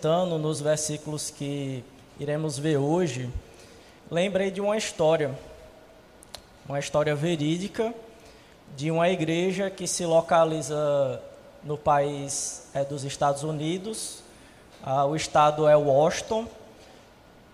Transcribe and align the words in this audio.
meditando 0.00 0.38
nos 0.38 0.62
versículos 0.62 1.28
que 1.28 1.84
iremos 2.18 2.58
ver 2.58 2.78
hoje, 2.78 3.28
lembrei 4.10 4.50
de 4.50 4.58
uma 4.58 4.74
história, 4.74 5.38
uma 6.66 6.78
história 6.78 7.14
verídica 7.14 7.92
de 8.74 8.90
uma 8.90 9.10
igreja 9.10 9.68
que 9.68 9.86
se 9.86 10.06
localiza 10.06 11.20
no 11.62 11.76
país 11.76 12.66
é, 12.72 12.82
dos 12.82 13.04
Estados 13.04 13.42
Unidos. 13.42 14.22
Ah, 14.82 15.04
o 15.04 15.14
estado 15.14 15.68
é 15.68 15.76
Washington 15.76 16.46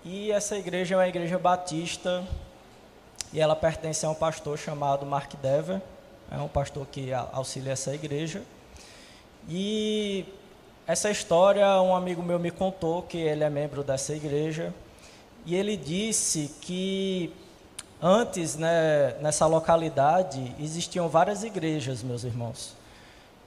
e 0.04 0.30
essa 0.30 0.56
igreja 0.56 0.94
é 0.94 0.98
uma 0.98 1.08
igreja 1.08 1.36
batista 1.40 2.22
e 3.32 3.40
ela 3.40 3.56
pertence 3.56 4.06
a 4.06 4.10
um 4.10 4.14
pastor 4.14 4.56
chamado 4.56 5.04
Mark 5.04 5.34
Dever, 5.42 5.82
é 6.30 6.36
um 6.36 6.46
pastor 6.46 6.86
que 6.86 7.12
auxilia 7.12 7.72
essa 7.72 7.92
igreja. 7.92 8.40
E 9.48 10.24
essa 10.86 11.10
história 11.10 11.66
um 11.82 11.96
amigo 11.96 12.22
meu 12.22 12.38
me 12.38 12.50
contou 12.50 13.02
que 13.02 13.18
ele 13.18 13.42
é 13.42 13.50
membro 13.50 13.82
dessa 13.82 14.14
igreja 14.14 14.72
e 15.44 15.56
ele 15.56 15.76
disse 15.76 16.54
que 16.60 17.32
antes, 18.00 18.56
né, 18.56 19.16
nessa 19.20 19.46
localidade, 19.46 20.54
existiam 20.60 21.08
várias 21.08 21.42
igrejas, 21.42 22.02
meus 22.02 22.22
irmãos. 22.22 22.74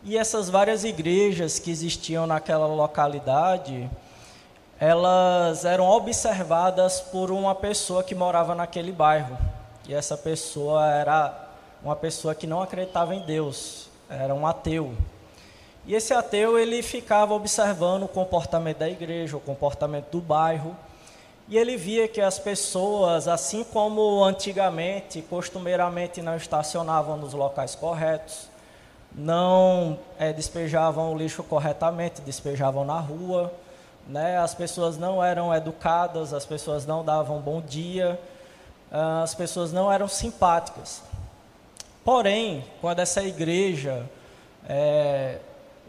E 0.03 0.17
essas 0.17 0.49
várias 0.49 0.83
igrejas 0.83 1.59
que 1.59 1.71
existiam 1.71 2.27
naquela 2.27 2.67
localidade, 2.67 3.89
elas 4.79 5.63
eram 5.63 5.85
observadas 5.89 6.99
por 6.99 7.31
uma 7.31 7.55
pessoa 7.55 8.03
que 8.03 8.15
morava 8.15 8.53
naquele 8.53 8.91
bairro. 8.91 9.37
E 9.87 9.93
essa 9.93 10.17
pessoa 10.17 10.89
era 10.89 11.49
uma 11.81 11.95
pessoa 11.95 12.35
que 12.35 12.47
não 12.47 12.61
acreditava 12.61 13.15
em 13.15 13.21
Deus, 13.21 13.89
era 14.09 14.33
um 14.35 14.45
ateu. 14.45 14.93
E 15.85 15.95
esse 15.95 16.13
ateu 16.13 16.57
ele 16.57 16.81
ficava 16.83 17.33
observando 17.33 18.03
o 18.03 18.07
comportamento 18.07 18.77
da 18.77 18.89
igreja, 18.89 19.37
o 19.37 19.39
comportamento 19.39 20.11
do 20.11 20.21
bairro, 20.21 20.75
e 21.47 21.57
ele 21.57 21.75
via 21.77 22.07
que 22.07 22.21
as 22.21 22.37
pessoas, 22.37 23.27
assim 23.27 23.63
como 23.63 24.23
antigamente, 24.23 25.21
costumeiramente 25.23 26.21
não 26.21 26.37
estacionavam 26.37 27.17
nos 27.17 27.33
locais 27.33 27.73
corretos, 27.73 28.47
não 29.15 29.97
é, 30.19 30.31
despejavam 30.31 31.11
o 31.11 31.17
lixo 31.17 31.43
corretamente, 31.43 32.21
despejavam 32.21 32.85
na 32.85 32.99
rua, 32.99 33.51
né? 34.07 34.37
as 34.37 34.53
pessoas 34.53 34.97
não 34.97 35.23
eram 35.23 35.53
educadas, 35.53 36.33
as 36.33 36.45
pessoas 36.45 36.85
não 36.85 37.03
davam 37.03 37.39
bom 37.39 37.59
dia, 37.59 38.19
ah, 38.91 39.23
as 39.23 39.33
pessoas 39.33 39.71
não 39.71 39.91
eram 39.91 40.07
simpáticas. 40.07 41.01
Porém, 42.03 42.63
quando 42.81 42.99
essa 42.99 43.23
igreja, 43.23 44.05
é, 44.67 45.39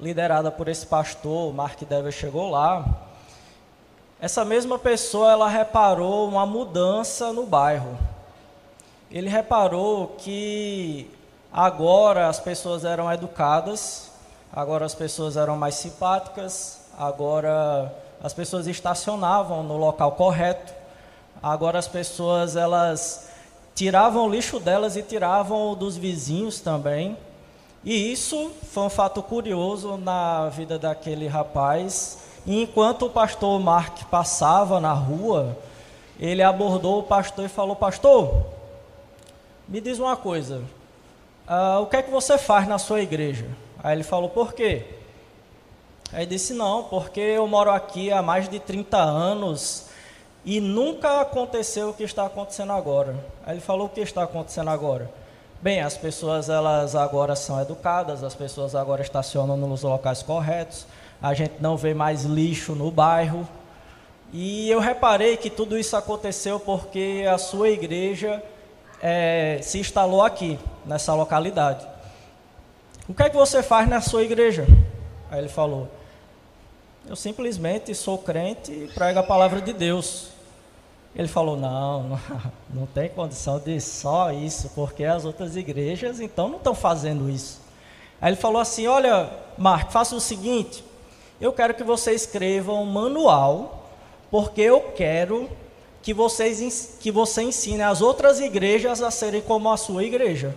liderada 0.01 0.51
por 0.51 0.67
esse 0.67 0.87
pastor, 0.87 1.53
Mark 1.55 1.81
Dever, 1.83 2.11
chegou 2.11 2.51
lá, 2.51 2.85
essa 4.21 4.45
mesma 4.45 4.79
pessoa 4.79 5.31
ela 5.31 5.49
reparou 5.49 6.27
uma 6.29 6.45
mudança 6.45 7.33
no 7.33 7.47
bairro. 7.47 7.97
Ele 9.11 9.29
reparou 9.29 10.17
que 10.19 11.11
Agora 11.53 12.29
as 12.29 12.39
pessoas 12.39 12.85
eram 12.85 13.13
educadas, 13.13 14.13
agora 14.53 14.87
as 14.87 14.95
pessoas 14.95 15.37
eram 15.37 15.57
mais 15.57 15.75
simpáticas, 15.75 16.83
agora 16.97 17.93
as 18.23 18.33
pessoas 18.33 18.69
estacionavam 18.69 19.65
no 19.65 19.77
local 19.77 20.13
correto, 20.13 20.73
agora 21.43 21.77
as 21.77 21.89
pessoas 21.89 22.55
elas 22.55 23.31
tiravam 23.75 24.27
o 24.27 24.31
lixo 24.31 24.61
delas 24.61 24.95
e 24.95 25.03
tiravam 25.03 25.73
o 25.73 25.75
dos 25.75 25.97
vizinhos 25.97 26.61
também. 26.61 27.19
E 27.85 28.13
isso 28.13 28.51
foi 28.73 28.85
um 28.85 28.91
fato 28.91 29.23
curioso 29.23 29.97
na 29.97 30.49
vida 30.49 30.79
daquele 30.79 31.27
rapaz. 31.27 32.19
E 32.47 32.63
enquanto 32.63 33.07
o 33.07 33.11
pastor 33.11 33.59
Mark 33.61 34.05
passava 34.11 34.81
na 34.81 34.93
rua, 34.93 35.57
ele 36.19 36.43
abordou 36.43 37.01
o 37.01 37.03
pastor 37.03 37.47
e 37.47 37.49
falou: 37.49 37.75
Pastor, 37.75 38.45
me 39.71 39.81
diz 39.81 39.99
uma 40.01 40.17
coisa, 40.17 40.63
ah, 41.47 41.79
o 41.79 41.87
que 41.87 41.97
é 41.97 42.03
que 42.03 42.11
você 42.11 42.37
faz 42.37 42.67
na 42.67 42.77
sua 42.77 43.01
igreja? 43.01 43.47
Aí 43.83 43.97
ele 43.97 44.03
falou, 44.03 44.29
por 44.29 44.53
quê? 44.53 44.85
Aí 46.13 46.27
disse, 46.27 46.53
não, 46.53 46.85
porque 46.85 47.21
eu 47.21 47.47
moro 47.47 47.71
aqui 47.71 48.13
há 48.13 48.21
mais 48.21 48.49
de 48.49 48.59
30 48.59 48.99
anos 48.99 49.87
e 50.45 50.61
nunca 50.61 51.21
aconteceu 51.21 51.91
o 51.91 51.95
que 51.95 52.03
está 52.03 52.27
acontecendo 52.27 52.73
agora. 52.73 53.15
Aí 53.47 53.55
ele 53.55 53.61
falou, 53.61 53.87
o 53.87 53.89
que 53.89 54.01
está 54.01 54.25
acontecendo 54.25 54.71
agora? 54.71 55.09
Bem, 55.63 55.83
as 55.83 55.95
pessoas 55.95 56.49
elas 56.49 56.95
agora 56.95 57.37
são 57.37 57.61
educadas, 57.61 58.25
as 58.25 58.35
pessoas 58.35 58.75
agora 58.75 59.03
estacionam 59.03 59.59
nos 59.59 59.83
locais 59.83 60.23
corretos, 60.23 60.87
a 61.21 61.35
gente 61.35 61.53
não 61.61 61.77
vê 61.77 61.93
mais 61.93 62.25
lixo 62.25 62.75
no 62.75 62.91
bairro. 62.91 63.47
E 64.33 64.71
eu 64.71 64.81
reparei 64.81 65.37
que 65.37 65.51
tudo 65.51 65.77
isso 65.77 65.95
aconteceu 65.95 66.59
porque 66.59 67.27
a 67.31 67.37
sua 67.37 67.69
igreja 67.69 68.43
é, 69.03 69.59
se 69.61 69.79
instalou 69.79 70.23
aqui, 70.23 70.59
nessa 70.87 71.13
localidade. 71.13 71.87
O 73.07 73.13
que 73.13 73.23
é 73.25 73.29
que 73.29 73.37
você 73.37 73.63
faz 73.63 73.87
na 73.87 74.01
sua 74.01 74.23
igreja? 74.23 74.67
Aí 75.31 75.41
ele 75.41 75.49
falou: 75.51 75.89
Eu 77.07 77.17
simplesmente 77.17 77.95
sou 77.95 78.17
crente 78.17 78.73
e 78.73 78.89
prego 78.95 79.19
a 79.19 79.23
palavra 79.23 79.61
de 79.61 79.75
Deus. 79.75 80.31
Ele 81.15 81.29
falou: 81.29 81.57
não, 81.57 82.19
não, 82.73 82.87
tem 82.87 83.09
condição 83.09 83.59
de 83.59 83.81
só 83.81 84.33
isso, 84.33 84.71
porque 84.75 85.05
as 85.05 85.25
outras 85.25 85.57
igrejas 85.57 86.21
então 86.21 86.49
não 86.49 86.59
estão 86.59 86.75
fazendo 86.75 87.29
isso. 87.29 87.61
Aí 88.21 88.31
ele 88.31 88.41
falou 88.41 88.61
assim: 88.61 88.87
Olha, 88.87 89.31
Marco, 89.59 89.93
faça 89.93 90.15
o 90.15 90.21
seguinte: 90.21 90.85
eu 91.41 91.53
quero 91.53 91.75
que 91.75 91.83
você 91.83 92.13
escreva 92.13 92.73
um 92.73 92.87
manual, 92.87 93.89
porque 94.31 94.61
eu 94.61 94.93
quero 94.95 95.49
que, 96.03 96.15
vocês, 96.15 96.97
que 97.01 97.11
você 97.11 97.43
ensine 97.43 97.83
as 97.83 98.01
outras 98.01 98.41
igrejas 98.41 99.03
a 99.03 99.11
serem 99.11 99.41
como 99.41 99.71
a 99.71 99.77
sua 99.77 100.05
igreja. 100.05 100.55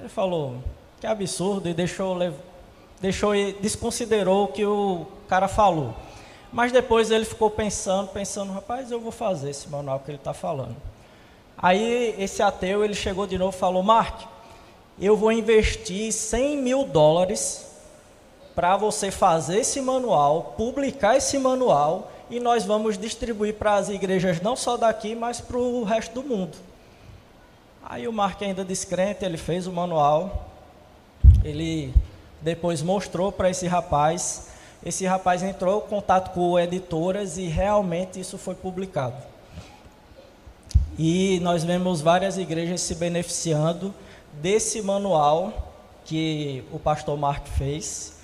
Ele 0.00 0.08
falou, 0.08 0.56
que 1.00 1.06
absurdo, 1.06 1.68
e 1.68 1.74
deixou, 1.74 2.16
deixou 3.00 3.32
desconsiderou 3.60 4.44
o 4.44 4.48
que 4.48 4.64
o 4.64 5.06
cara 5.28 5.48
falou. 5.48 5.94
Mas 6.52 6.72
depois 6.72 7.10
ele 7.10 7.24
ficou 7.24 7.50
pensando, 7.50 8.08
pensando, 8.08 8.52
rapaz, 8.52 8.90
eu 8.90 9.00
vou 9.00 9.12
fazer 9.12 9.50
esse 9.50 9.68
manual 9.68 10.00
que 10.00 10.10
ele 10.10 10.18
está 10.18 10.32
falando. 10.32 10.76
Aí 11.58 12.14
esse 12.18 12.42
ateu, 12.42 12.84
ele 12.84 12.94
chegou 12.94 13.26
de 13.26 13.38
novo 13.38 13.56
e 13.56 13.58
falou, 13.58 13.82
Mark, 13.82 14.22
eu 15.00 15.16
vou 15.16 15.32
investir 15.32 16.12
100 16.12 16.56
mil 16.58 16.84
dólares 16.84 17.66
para 18.54 18.76
você 18.76 19.10
fazer 19.10 19.58
esse 19.58 19.80
manual, 19.80 20.54
publicar 20.56 21.16
esse 21.16 21.38
manual 21.38 22.10
e 22.30 22.40
nós 22.40 22.64
vamos 22.64 22.96
distribuir 22.96 23.54
para 23.54 23.74
as 23.74 23.88
igrejas 23.88 24.40
não 24.40 24.56
só 24.56 24.76
daqui, 24.76 25.14
mas 25.14 25.40
para 25.40 25.58
o 25.58 25.84
resto 25.84 26.14
do 26.14 26.22
mundo. 26.22 26.56
Aí 27.84 28.08
o 28.08 28.12
Mark 28.12 28.40
ainda 28.42 28.64
descrente, 28.64 29.24
ele 29.24 29.36
fez 29.36 29.66
o 29.66 29.72
manual, 29.72 30.48
ele 31.44 31.94
depois 32.40 32.82
mostrou 32.82 33.30
para 33.30 33.50
esse 33.50 33.66
rapaz, 33.66 34.48
esse 34.86 35.04
rapaz 35.04 35.42
entrou 35.42 35.82
contato 35.82 36.32
com 36.32 36.58
editoras 36.58 37.36
e 37.36 37.46
realmente 37.46 38.18
isso 38.18 38.38
foi 38.38 38.54
publicado. 38.54 39.16
E 40.98 41.38
nós 41.40 41.62
vemos 41.62 42.00
várias 42.00 42.38
igrejas 42.38 42.80
se 42.80 42.94
beneficiando 42.94 43.92
desse 44.40 44.80
manual 44.80 45.74
que 46.06 46.64
o 46.72 46.78
pastor 46.78 47.18
Mark 47.18 47.46
fez 47.48 48.16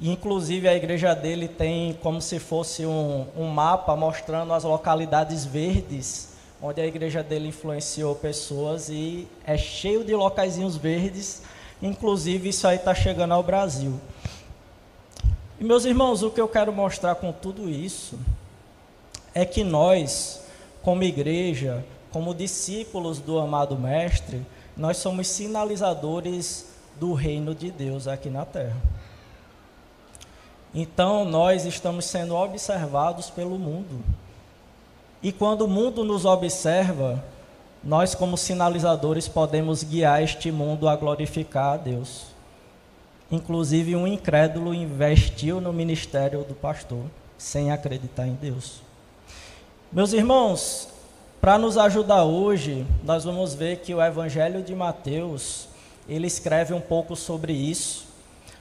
Inclusive, 0.00 0.68
a 0.68 0.74
igreja 0.74 1.14
dele 1.14 1.46
tem 1.46 1.94
como 2.02 2.20
se 2.20 2.38
fosse 2.38 2.84
um, 2.84 3.26
um 3.36 3.46
mapa 3.46 3.94
mostrando 3.94 4.52
as 4.52 4.64
localidades 4.64 5.44
verdes, 5.44 6.30
onde 6.60 6.80
a 6.80 6.86
igreja 6.86 7.22
dele 7.22 7.48
influenciou 7.48 8.14
pessoas 8.14 8.88
e 8.88 9.28
é 9.46 9.56
cheio 9.56 10.04
de 10.04 10.14
locaizinhos 10.14 10.76
verdes. 10.76 11.42
Inclusive, 11.80 12.48
isso 12.48 12.66
aí 12.66 12.76
está 12.76 12.94
chegando 12.94 13.32
ao 13.32 13.42
Brasil. 13.42 14.00
E, 15.58 15.64
meus 15.64 15.84
irmãos, 15.84 16.22
o 16.22 16.30
que 16.30 16.40
eu 16.40 16.48
quero 16.48 16.72
mostrar 16.72 17.14
com 17.14 17.32
tudo 17.32 17.70
isso 17.70 18.18
é 19.32 19.44
que 19.44 19.62
nós, 19.62 20.42
como 20.82 21.02
igreja, 21.04 21.84
como 22.10 22.34
discípulos 22.34 23.18
do 23.18 23.38
amado 23.38 23.78
Mestre, 23.78 24.44
nós 24.76 24.96
somos 24.96 25.28
sinalizadores 25.28 26.74
do 26.98 27.12
reino 27.12 27.54
de 27.54 27.70
Deus 27.70 28.08
aqui 28.08 28.28
na 28.28 28.44
terra. 28.44 28.76
Então 30.74 31.24
nós 31.24 31.64
estamos 31.64 32.04
sendo 32.04 32.34
observados 32.34 33.30
pelo 33.30 33.58
mundo. 33.58 34.04
E 35.22 35.30
quando 35.30 35.62
o 35.62 35.68
mundo 35.68 36.04
nos 36.04 36.24
observa, 36.24 37.24
nós, 37.82 38.14
como 38.14 38.36
sinalizadores, 38.36 39.28
podemos 39.28 39.84
guiar 39.84 40.22
este 40.22 40.50
mundo 40.50 40.88
a 40.88 40.96
glorificar 40.96 41.74
a 41.74 41.76
Deus. 41.76 42.33
Inclusive, 43.30 43.96
um 43.96 44.06
incrédulo 44.06 44.74
investiu 44.74 45.60
no 45.60 45.72
ministério 45.72 46.44
do 46.44 46.54
pastor, 46.54 47.04
sem 47.38 47.70
acreditar 47.70 48.26
em 48.26 48.34
Deus. 48.34 48.82
Meus 49.90 50.12
irmãos, 50.12 50.88
para 51.40 51.58
nos 51.58 51.76
ajudar 51.76 52.24
hoje, 52.24 52.86
nós 53.02 53.24
vamos 53.24 53.54
ver 53.54 53.78
que 53.78 53.94
o 53.94 54.02
Evangelho 54.02 54.62
de 54.62 54.74
Mateus, 54.74 55.68
ele 56.08 56.26
escreve 56.26 56.74
um 56.74 56.80
pouco 56.80 57.14
sobre 57.14 57.52
isso. 57.52 58.06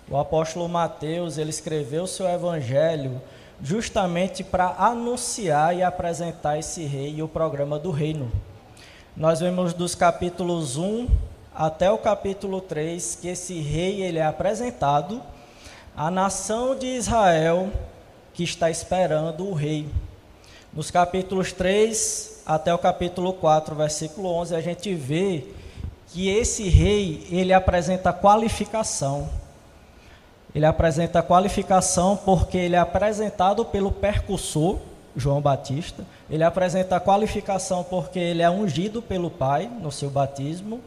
O 0.10 0.18
apóstolo 0.18 0.68
Mateus, 0.68 1.38
ele 1.38 1.50
escreveu 1.50 2.06
seu 2.06 2.28
evangelho 2.28 3.22
justamente 3.62 4.44
para 4.44 4.76
anunciar 4.78 5.76
e 5.76 5.82
apresentar 5.82 6.60
esse 6.60 6.84
rei 6.84 7.16
e 7.16 7.24
o 7.24 7.28
programa 7.28 7.80
do 7.80 7.90
reino. 7.92 8.30
Nós 9.16 9.40
vemos 9.40 9.74
dos 9.74 9.96
capítulos 9.96 10.76
1 10.76 11.08
até 11.56 11.90
o 11.92 11.98
capítulo 11.98 12.62
3 12.62 13.20
que 13.22 13.28
esse 13.28 13.60
rei 13.60 14.02
ele 14.02 14.20
é 14.20 14.26
apresentado 14.26 15.22
à 15.96 16.10
nação 16.10 16.76
de 16.76 16.88
Israel 16.88 17.70
que 18.34 18.44
está 18.44 18.70
esperando 18.70 19.48
o 19.48 19.54
rei. 19.54 19.88
Nos 20.74 20.90
capítulos 20.90 21.52
3 21.52 22.42
até 22.46 22.74
o 22.74 22.78
capítulo 22.78 23.34
4, 23.34 23.76
versículo 23.76 24.30
11, 24.30 24.56
a 24.56 24.62
gente 24.62 24.94
vê 24.96 25.46
que 26.08 26.30
esse 26.30 26.68
rei, 26.68 27.26
ele 27.32 27.54
apresenta 27.54 28.12
qualificação. 28.12 29.30
Ele 30.54 30.66
apresenta 30.66 31.24
qualificação 31.24 32.16
porque 32.16 32.58
ele 32.58 32.76
é 32.76 32.80
apresentado 32.80 33.66
pelo 33.66 33.92
percussor, 33.92 34.78
João 35.16 35.42
Batista. 35.42 36.06
Ele 36.30 36.44
apresenta 36.44 37.00
qualificação 37.00 37.84
porque 37.84 38.20
ele 38.20 38.42
é 38.42 38.50
ungido 38.50 39.02
pelo 39.02 39.30
Pai 39.30 39.70
no 39.82 39.92
seu 39.92 40.10
batismo. 40.10 40.82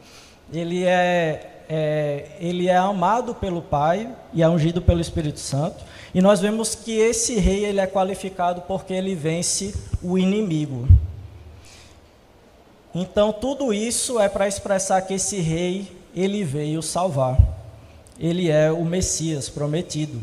Ele 0.51 0.85
é, 0.85 1.63
é, 1.69 2.25
ele 2.39 2.67
é 2.67 2.77
amado 2.77 3.35
pelo 3.35 3.61
Pai 3.61 4.09
e 4.33 4.41
é 4.41 4.49
ungido 4.49 4.81
pelo 4.81 5.01
Espírito 5.01 5.39
Santo. 5.39 5.83
E 6.13 6.21
nós 6.21 6.39
vemos 6.39 6.73
que 6.73 6.97
esse 6.97 7.35
rei 7.37 7.65
ele 7.65 7.79
é 7.79 7.87
qualificado 7.87 8.61
porque 8.61 8.93
ele 8.93 9.13
vence 9.13 9.75
o 10.01 10.17
inimigo. 10.17 10.87
Então 12.95 13.31
tudo 13.33 13.73
isso 13.73 14.19
é 14.19 14.29
para 14.29 14.47
expressar 14.47 15.01
que 15.01 15.13
esse 15.13 15.39
rei 15.39 15.91
ele 16.15 16.43
veio 16.43 16.81
salvar. 16.81 17.37
Ele 18.19 18.49
é 18.49 18.71
o 18.71 18.83
Messias 18.83 19.49
prometido. 19.49 20.19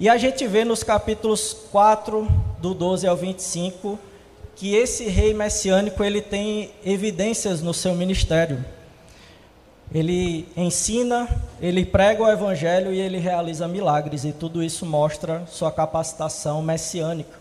E 0.00 0.08
a 0.08 0.16
gente 0.16 0.46
vê 0.46 0.64
nos 0.64 0.82
capítulos 0.82 1.52
4, 1.70 2.26
do 2.60 2.72
12 2.72 3.06
ao 3.06 3.16
25, 3.16 3.98
que 4.54 4.74
esse 4.74 5.08
rei 5.08 5.34
messiânico 5.34 6.02
ele 6.02 6.22
tem 6.22 6.70
evidências 6.84 7.60
no 7.60 7.74
seu 7.74 7.94
ministério. 7.94 8.64
Ele 9.92 10.46
ensina, 10.54 11.26
ele 11.60 11.84
prega 11.84 12.22
o 12.22 12.28
evangelho 12.28 12.92
e 12.92 13.00
ele 13.00 13.18
realiza 13.18 13.66
milagres, 13.66 14.24
e 14.24 14.32
tudo 14.32 14.62
isso 14.62 14.84
mostra 14.84 15.44
sua 15.46 15.72
capacitação 15.72 16.60
messiânica. 16.60 17.38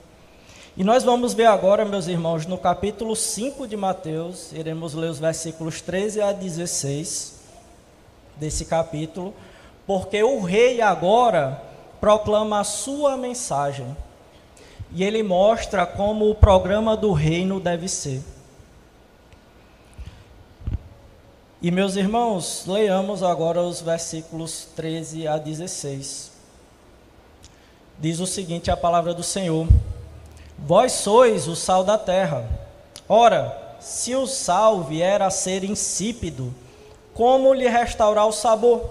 E 0.78 0.84
nós 0.84 1.04
vamos 1.04 1.34
ver 1.34 1.48
agora, 1.48 1.84
meus 1.84 2.08
irmãos, 2.08 2.46
no 2.46 2.58
capítulo 2.58 3.16
5 3.16 3.68
de 3.68 3.76
Mateus, 3.76 4.54
iremos 4.54 4.94
ler 4.94 5.10
os 5.10 5.20
versículos 5.20 5.82
13 5.82 6.22
a 6.22 6.32
16 6.32 7.34
desse 8.38 8.64
capítulo, 8.64 9.34
porque 9.86 10.24
o 10.24 10.40
rei 10.40 10.80
agora 10.80 11.62
proclama 12.00 12.60
a 12.60 12.64
sua 12.64 13.18
mensagem. 13.18 13.98
E 14.94 15.04
ele 15.04 15.22
mostra 15.22 15.86
como 15.86 16.30
o 16.30 16.36
programa 16.36 16.96
do 16.96 17.12
reino 17.12 17.60
deve 17.60 17.90
ser. 17.90 18.22
E 21.68 21.72
meus 21.72 21.98
irmãos, 21.98 22.64
leiamos 22.66 23.22
agora 23.22 23.62
os 23.62 23.82
versículos 23.82 24.70
13 24.74 25.28
a 25.28 25.38
16. 25.38 26.32
Diz 28.00 28.22
o 28.22 28.26
seguinte 28.26 28.72
a 28.72 28.78
palavra 28.78 29.14
do 29.14 29.22
Senhor: 29.22 29.68
Vós 30.58 30.94
sois 30.94 31.46
o 31.46 31.58
sal 31.58 31.84
da 31.84 31.98
terra. 31.98 32.50
Ora, 33.10 33.76
se 33.82 34.16
o 34.16 34.26
sal 34.26 34.84
vier 34.84 35.22
a 35.22 35.30
ser 35.30 35.66
insípido, 35.66 36.56
como 37.14 37.54
lhe 37.54 37.68
restaurar 37.68 38.28
o 38.28 38.32
sabor? 38.32 38.90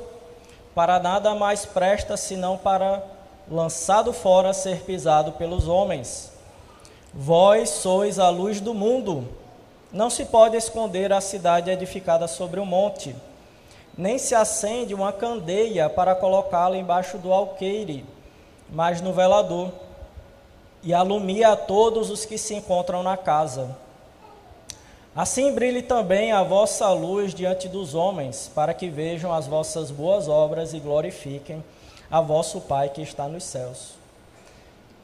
Para 0.75 1.00
nada 1.00 1.34
mais 1.34 1.64
presta 1.64 2.14
senão 2.14 2.58
para 2.58 3.02
lançado 3.50 4.12
fora 4.12 4.52
ser 4.52 4.82
pisado 4.82 5.32
pelos 5.32 5.67
homens. 5.67 6.31
Vós 7.14 7.70
sois 7.70 8.19
a 8.19 8.29
luz 8.29 8.61
do 8.61 8.75
mundo. 8.75 9.26
Não 9.96 10.10
se 10.10 10.26
pode 10.26 10.58
esconder 10.58 11.10
a 11.10 11.22
cidade 11.22 11.70
edificada 11.70 12.28
sobre 12.28 12.60
um 12.60 12.66
monte, 12.66 13.16
nem 13.96 14.19
se 14.19 14.34
acende 14.34 14.93
uma 14.93 15.10
candeia 15.10 15.88
para 15.88 16.14
colocá-la 16.14 16.76
embaixo 16.76 17.16
do 17.16 17.32
alqueire, 17.32 18.04
mas 18.69 19.00
no 19.00 19.14
velador, 19.14 19.72
e 20.82 20.93
alumia 20.93 21.52
a 21.52 21.56
todos 21.56 22.10
os 22.10 22.26
que 22.26 22.37
se 22.37 22.54
encontram 22.54 23.02
na 23.02 23.16
casa. 23.16 23.75
Assim 25.16 25.54
brilhe 25.54 25.81
também 25.81 26.31
a 26.31 26.43
vossa 26.43 26.90
luz 26.90 27.32
diante 27.32 27.66
dos 27.66 27.94
homens, 27.94 28.50
para 28.54 28.75
que 28.75 28.90
vejam 28.90 29.32
as 29.32 29.46
vossas 29.46 29.90
boas 29.90 30.28
obras 30.28 30.75
e 30.75 30.78
glorifiquem 30.78 31.64
a 32.10 32.20
vosso 32.20 32.60
Pai 32.60 32.90
que 32.90 33.00
está 33.00 33.26
nos 33.28 33.44
céus. 33.44 33.94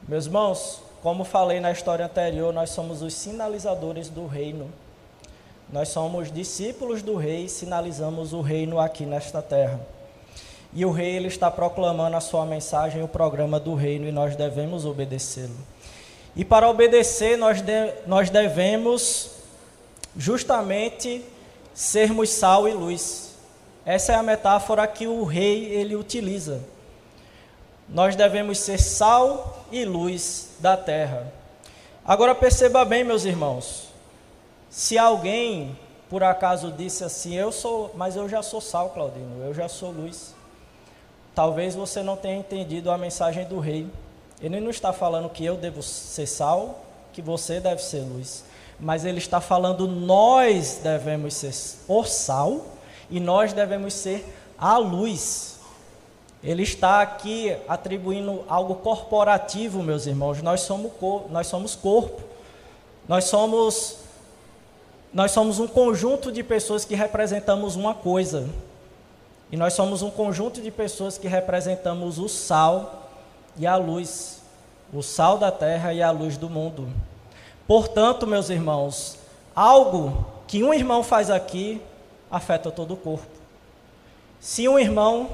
Meus 0.07 0.27
irmãos, 0.27 0.83
como 1.01 1.23
falei 1.23 1.59
na 1.59 1.71
história 1.71 2.05
anterior, 2.05 2.53
nós 2.53 2.69
somos 2.69 3.01
os 3.01 3.15
sinalizadores 3.15 4.07
do 4.07 4.27
reino. 4.27 4.71
Nós 5.73 5.89
somos 5.89 6.31
discípulos 6.31 7.01
do 7.01 7.17
rei, 7.17 7.49
sinalizamos 7.49 8.31
o 8.31 8.39
reino 8.41 8.79
aqui 8.79 9.05
nesta 9.05 9.41
terra. 9.41 9.79
E 10.71 10.85
o 10.85 10.91
rei 10.91 11.15
ele 11.15 11.27
está 11.27 11.51
proclamando 11.51 12.15
a 12.15 12.21
sua 12.21 12.45
mensagem, 12.45 13.03
o 13.03 13.07
programa 13.07 13.59
do 13.59 13.73
reino, 13.73 14.07
e 14.07 14.11
nós 14.11 14.35
devemos 14.35 14.85
obedecê-lo. 14.85 15.57
E 16.35 16.45
para 16.45 16.69
obedecer, 16.69 17.37
nós, 17.37 17.61
de, 17.61 17.93
nós 18.07 18.29
devemos 18.29 19.31
justamente 20.15 21.25
sermos 21.73 22.29
sal 22.29 22.69
e 22.69 22.71
luz. 22.71 23.35
Essa 23.85 24.13
é 24.13 24.15
a 24.15 24.23
metáfora 24.23 24.87
que 24.87 25.07
o 25.07 25.23
rei 25.23 25.65
ele 25.65 25.95
utiliza 25.95 26.61
nós 27.93 28.15
devemos 28.15 28.59
ser 28.59 28.79
sal 28.79 29.65
e 29.71 29.85
luz 29.85 30.49
da 30.59 30.77
terra. 30.77 31.31
Agora 32.05 32.33
perceba 32.33 32.83
bem, 32.83 33.03
meus 33.03 33.25
irmãos, 33.25 33.92
se 34.73 34.97
alguém 34.97 35.77
por 36.09 36.23
acaso 36.23 36.71
disse 36.71 37.03
assim, 37.03 37.35
eu 37.35 37.51
sou, 37.51 37.91
mas 37.93 38.15
eu 38.15 38.27
já 38.27 38.41
sou 38.41 38.59
sal, 38.59 38.89
Claudino, 38.89 39.43
eu 39.43 39.53
já 39.53 39.69
sou 39.69 39.91
luz. 39.91 40.33
Talvez 41.35 41.75
você 41.75 42.01
não 42.01 42.17
tenha 42.17 42.37
entendido 42.37 42.89
a 42.89 42.97
mensagem 42.97 43.45
do 43.45 43.59
rei. 43.59 43.87
Ele 44.41 44.59
não 44.59 44.71
está 44.71 44.91
falando 44.91 45.29
que 45.29 45.45
eu 45.45 45.57
devo 45.57 45.83
ser 45.83 46.25
sal, 46.25 46.83
que 47.13 47.21
você 47.21 47.59
deve 47.59 47.83
ser 47.83 47.99
luz. 47.99 48.43
Mas 48.79 49.05
ele 49.05 49.19
está 49.19 49.39
falando 49.39 49.87
nós 49.87 50.79
devemos 50.81 51.35
ser 51.35 51.53
o 51.87 52.03
sal 52.03 52.65
e 53.11 53.19
nós 53.19 53.53
devemos 53.53 53.93
ser 53.93 54.25
a 54.57 54.79
luz. 54.79 55.59
Ele 56.43 56.63
está 56.63 57.03
aqui 57.03 57.55
atribuindo 57.67 58.43
algo 58.47 58.73
corporativo, 58.75 59.83
meus 59.83 60.07
irmãos. 60.07 60.41
Nós 60.41 60.61
somos, 60.61 60.91
nós 61.29 61.45
somos 61.45 61.75
corpo. 61.75 62.23
Nós 63.07 63.25
somos, 63.25 63.97
nós 65.13 65.31
somos 65.31 65.59
um 65.59 65.67
conjunto 65.67 66.31
de 66.31 66.43
pessoas 66.43 66.83
que 66.83 66.95
representamos 66.95 67.75
uma 67.75 67.93
coisa. 67.93 68.49
E 69.51 69.55
nós 69.55 69.73
somos 69.73 70.01
um 70.01 70.09
conjunto 70.09 70.59
de 70.59 70.71
pessoas 70.71 71.17
que 71.17 71.27
representamos 71.27 72.17
o 72.17 72.27
sal 72.27 73.09
e 73.55 73.67
a 73.67 73.75
luz. 73.75 74.41
O 74.91 75.03
sal 75.03 75.37
da 75.37 75.51
terra 75.51 75.93
e 75.93 76.01
a 76.01 76.09
luz 76.09 76.35
do 76.35 76.49
mundo. 76.49 76.89
Portanto, 77.67 78.25
meus 78.25 78.49
irmãos, 78.49 79.19
algo 79.55 80.25
que 80.47 80.63
um 80.63 80.73
irmão 80.73 81.03
faz 81.03 81.29
aqui 81.29 81.79
afeta 82.31 82.71
todo 82.71 82.95
o 82.95 82.97
corpo. 82.97 83.27
Se 84.39 84.67
um 84.67 84.79
irmão 84.79 85.29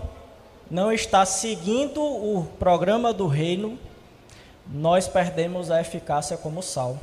não 0.69 0.91
está 0.91 1.25
seguindo 1.25 2.01
o 2.01 2.45
programa 2.59 3.13
do 3.13 3.27
reino, 3.27 3.79
nós 4.67 5.07
perdemos 5.07 5.71
a 5.71 5.79
eficácia 5.79 6.36
como 6.38 6.62
sal. 6.62 6.98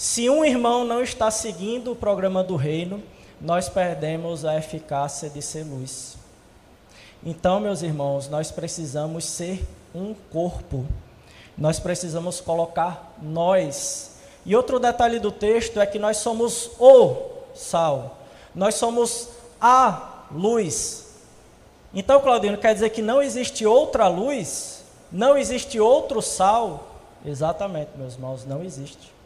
Se 0.00 0.30
um 0.30 0.42
irmão 0.42 0.82
não 0.82 1.02
está 1.02 1.30
seguindo 1.30 1.92
o 1.92 1.94
programa 1.94 2.42
do 2.42 2.56
reino, 2.56 3.02
nós 3.38 3.68
perdemos 3.68 4.46
a 4.46 4.56
eficácia 4.56 5.28
de 5.28 5.42
ser 5.42 5.62
luz. 5.62 6.16
Então, 7.22 7.60
meus 7.60 7.82
irmãos, 7.82 8.26
nós 8.26 8.50
precisamos 8.50 9.26
ser 9.26 9.62
um 9.94 10.14
corpo. 10.32 10.86
Nós 11.56 11.78
precisamos 11.78 12.40
colocar 12.40 13.14
nós. 13.20 14.12
E 14.46 14.56
outro 14.56 14.80
detalhe 14.80 15.18
do 15.18 15.30
texto 15.30 15.78
é 15.78 15.84
que 15.84 15.98
nós 15.98 16.16
somos 16.16 16.70
o 16.78 17.16
sal. 17.54 18.20
Nós 18.54 18.76
somos 18.76 19.28
a 19.60 20.24
luz. 20.32 21.08
Então, 21.92 22.22
Claudino, 22.22 22.56
quer 22.56 22.72
dizer 22.72 22.88
que 22.88 23.02
não 23.02 23.20
existe 23.20 23.66
outra 23.66 24.08
luz? 24.08 24.82
Não 25.12 25.36
existe 25.36 25.78
outro 25.78 26.22
sal? 26.22 26.88
Exatamente, 27.22 27.90
meus 27.98 28.14
irmãos, 28.14 28.46
não 28.46 28.64
existe. 28.64 29.19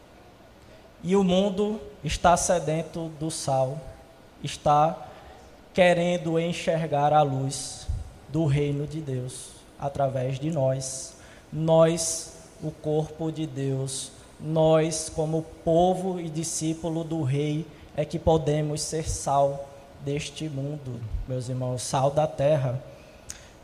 E 1.07 1.15
o 1.15 1.23
mundo 1.23 1.79
está 2.03 2.35
sedento 2.35 3.11
do 3.19 3.29
sal, 3.29 3.77
está 4.43 5.07
querendo 5.71 6.39
enxergar 6.39 7.13
a 7.13 7.21
luz 7.21 7.85
do 8.29 8.47
reino 8.47 8.87
de 8.87 9.01
Deus 9.01 9.49
através 9.79 10.39
de 10.39 10.49
nós. 10.49 11.13
Nós, 11.53 12.33
o 12.59 12.71
corpo 12.71 13.31
de 13.31 13.45
Deus, 13.45 14.11
nós, 14.39 15.07
como 15.15 15.45
povo 15.63 16.19
e 16.19 16.27
discípulo 16.27 17.03
do 17.03 17.21
Rei, 17.21 17.67
é 17.95 18.03
que 18.03 18.17
podemos 18.17 18.81
ser 18.81 19.07
sal 19.07 19.69
deste 20.03 20.49
mundo, 20.49 20.99
meus 21.27 21.47
irmãos, 21.49 21.83
sal 21.83 22.09
da 22.09 22.25
terra. 22.25 22.81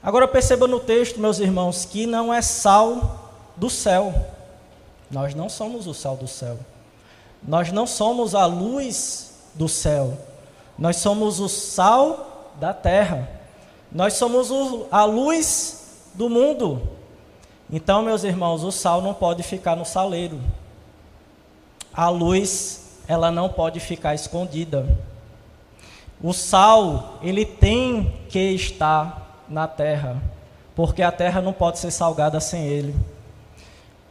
Agora 0.03 0.27
perceba 0.27 0.67
no 0.67 0.79
texto, 0.79 1.19
meus 1.19 1.39
irmãos, 1.39 1.85
que 1.85 2.05
não 2.05 2.31
é 2.31 2.39
sal 2.43 3.31
do 3.57 3.67
céu. 3.67 4.13
Nós 5.09 5.33
não 5.33 5.49
somos 5.49 5.87
o 5.87 5.93
sal 5.95 6.15
do 6.15 6.27
céu. 6.27 6.59
Nós 7.43 7.71
não 7.71 7.87
somos 7.87 8.35
a 8.35 8.45
luz 8.45 9.33
do 9.55 9.67
céu. 9.67 10.17
Nós 10.77 10.97
somos 10.97 11.39
o 11.39 11.49
sal 11.49 12.53
da 12.59 12.73
terra. 12.73 13.29
Nós 13.91 14.13
somos 14.13 14.49
a 14.91 15.03
luz 15.05 16.09
do 16.13 16.29
mundo. 16.29 16.81
Então, 17.71 18.01
meus 18.01 18.23
irmãos, 18.23 18.63
o 18.63 18.71
sal 18.71 19.01
não 19.01 19.13
pode 19.13 19.43
ficar 19.43 19.75
no 19.75 19.85
saleiro. 19.85 20.39
A 21.93 22.09
luz, 22.09 22.99
ela 23.07 23.31
não 23.31 23.49
pode 23.49 23.79
ficar 23.79 24.13
escondida. 24.13 24.85
O 26.23 26.33
sal, 26.33 27.17
ele 27.21 27.45
tem 27.45 28.13
que 28.29 28.51
estar 28.51 29.43
na 29.49 29.67
terra, 29.67 30.21
porque 30.75 31.01
a 31.01 31.11
terra 31.11 31.41
não 31.41 31.51
pode 31.51 31.79
ser 31.79 31.91
salgada 31.91 32.39
sem 32.39 32.67
ele. 32.67 32.95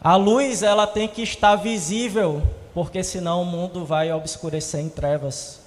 A 0.02 0.16
luz, 0.16 0.62
ela 0.62 0.86
tem 0.86 1.06
que 1.06 1.22
estar 1.22 1.56
visível, 1.56 2.42
porque 2.74 3.02
senão 3.02 3.42
o 3.42 3.46
mundo 3.46 3.84
vai 3.84 4.12
obscurecer 4.12 4.80
em 4.80 4.88
trevas. 4.88 5.60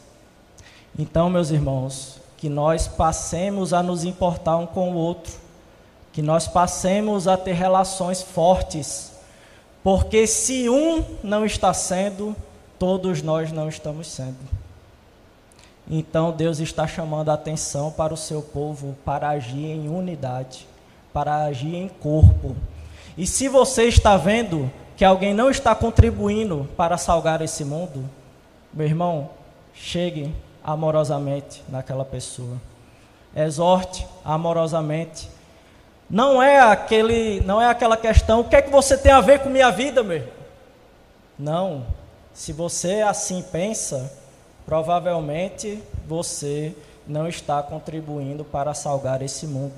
Então, 0.98 1.30
meus 1.30 1.50
irmãos, 1.50 2.20
que 2.38 2.50
nós 2.50 2.88
passemos 2.88 3.74
a 3.74 3.82
nos 3.82 4.04
importar 4.04 4.58
um 4.58 4.66
com 4.66 4.92
o 4.92 4.96
outro, 4.96 5.34
que 6.12 6.22
nós 6.22 6.48
passemos 6.48 7.28
a 7.28 7.38
ter 7.38 7.54
relações 7.54 8.22
fortes, 8.22 9.14
porque 9.84 10.28
se 10.28 10.70
um 10.70 11.04
não 11.24 11.46
está 11.46 11.74
sendo, 11.74 12.36
todos 12.78 13.22
nós 13.22 13.52
não 13.52 13.68
estamos 13.68 14.08
sendo. 14.08 14.38
Então 15.90 16.32
Deus 16.32 16.60
está 16.60 16.88
chamando 16.88 17.30
a 17.30 17.34
atenção 17.34 17.92
para 17.92 18.14
o 18.14 18.18
seu 18.18 18.42
povo 18.42 18.96
para 19.04 19.30
agir 19.30 19.66
em 19.66 19.90
unidade, 19.90 20.68
para 21.12 21.44
agir 21.44 21.76
em 21.76 21.90
corpo. 21.90 22.56
E 23.18 23.28
se 23.28 23.48
você 23.48 23.84
está 23.84 24.16
vendo 24.16 24.72
que 25.04 25.06
alguém 25.06 25.34
não 25.34 25.50
está 25.50 25.76
contribuindo 25.76 26.66
para 26.78 26.98
salgar 26.98 27.42
esse 27.42 27.66
mundo, 27.66 28.10
meu 28.74 28.88
irmão, 28.88 29.32
chegue 29.74 30.34
amorosamente 30.64 31.62
naquela 31.68 32.06
pessoa. 32.06 32.56
Exorte 33.36 34.08
amorosamente. 34.24 35.30
Não 36.10 36.42
é 36.42 36.58
aquele, 36.62 37.42
não 37.42 37.62
é 37.62 37.68
aquela 37.68 37.98
questão, 37.98 38.40
o 38.40 38.44
que 38.46 38.56
é 38.56 38.62
que 38.62 38.70
você 38.70 38.98
tem 38.98 39.12
a 39.12 39.20
ver 39.20 39.40
com 39.40 39.50
minha 39.50 39.70
vida, 39.72 40.02
meu? 40.04 40.16
Irmão? 40.16 40.34
Não. 41.38 41.86
Se 42.34 42.54
você 42.54 43.02
assim 43.02 43.42
pensa, 43.42 44.10
provavelmente 44.66 45.84
você 46.08 46.74
não 47.06 47.28
está 47.28 47.62
contribuindo 47.62 48.46
para 48.46 48.74
salgar 48.74 49.22
esse 49.22 49.48
mundo. 49.48 49.76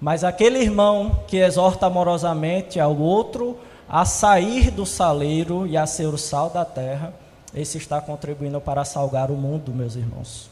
Mas 0.00 0.24
aquele 0.24 0.60
irmão 0.60 1.24
que 1.28 1.36
exorta 1.36 1.84
amorosamente 1.84 2.80
ao 2.80 2.96
outro 2.96 3.68
a 3.90 4.04
sair 4.04 4.70
do 4.70 4.86
saleiro 4.86 5.66
e 5.66 5.76
a 5.76 5.84
ser 5.84 6.06
o 6.06 6.16
sal 6.16 6.48
da 6.48 6.64
terra, 6.64 7.12
esse 7.52 7.76
está 7.76 8.00
contribuindo 8.00 8.60
para 8.60 8.84
salgar 8.84 9.32
o 9.32 9.34
mundo, 9.34 9.74
meus 9.74 9.96
irmãos. 9.96 10.48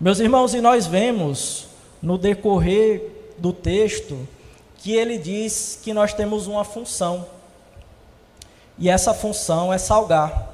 Meus 0.00 0.20
irmãos, 0.20 0.54
e 0.54 0.60
nós 0.60 0.86
vemos 0.86 1.66
no 2.00 2.16
decorrer 2.16 3.34
do 3.36 3.52
texto 3.52 4.28
que 4.78 4.92
ele 4.92 5.18
diz 5.18 5.80
que 5.82 5.92
nós 5.92 6.14
temos 6.14 6.46
uma 6.46 6.62
função. 6.62 7.26
E 8.78 8.88
essa 8.88 9.12
função 9.12 9.72
é 9.72 9.78
salgar. 9.78 10.50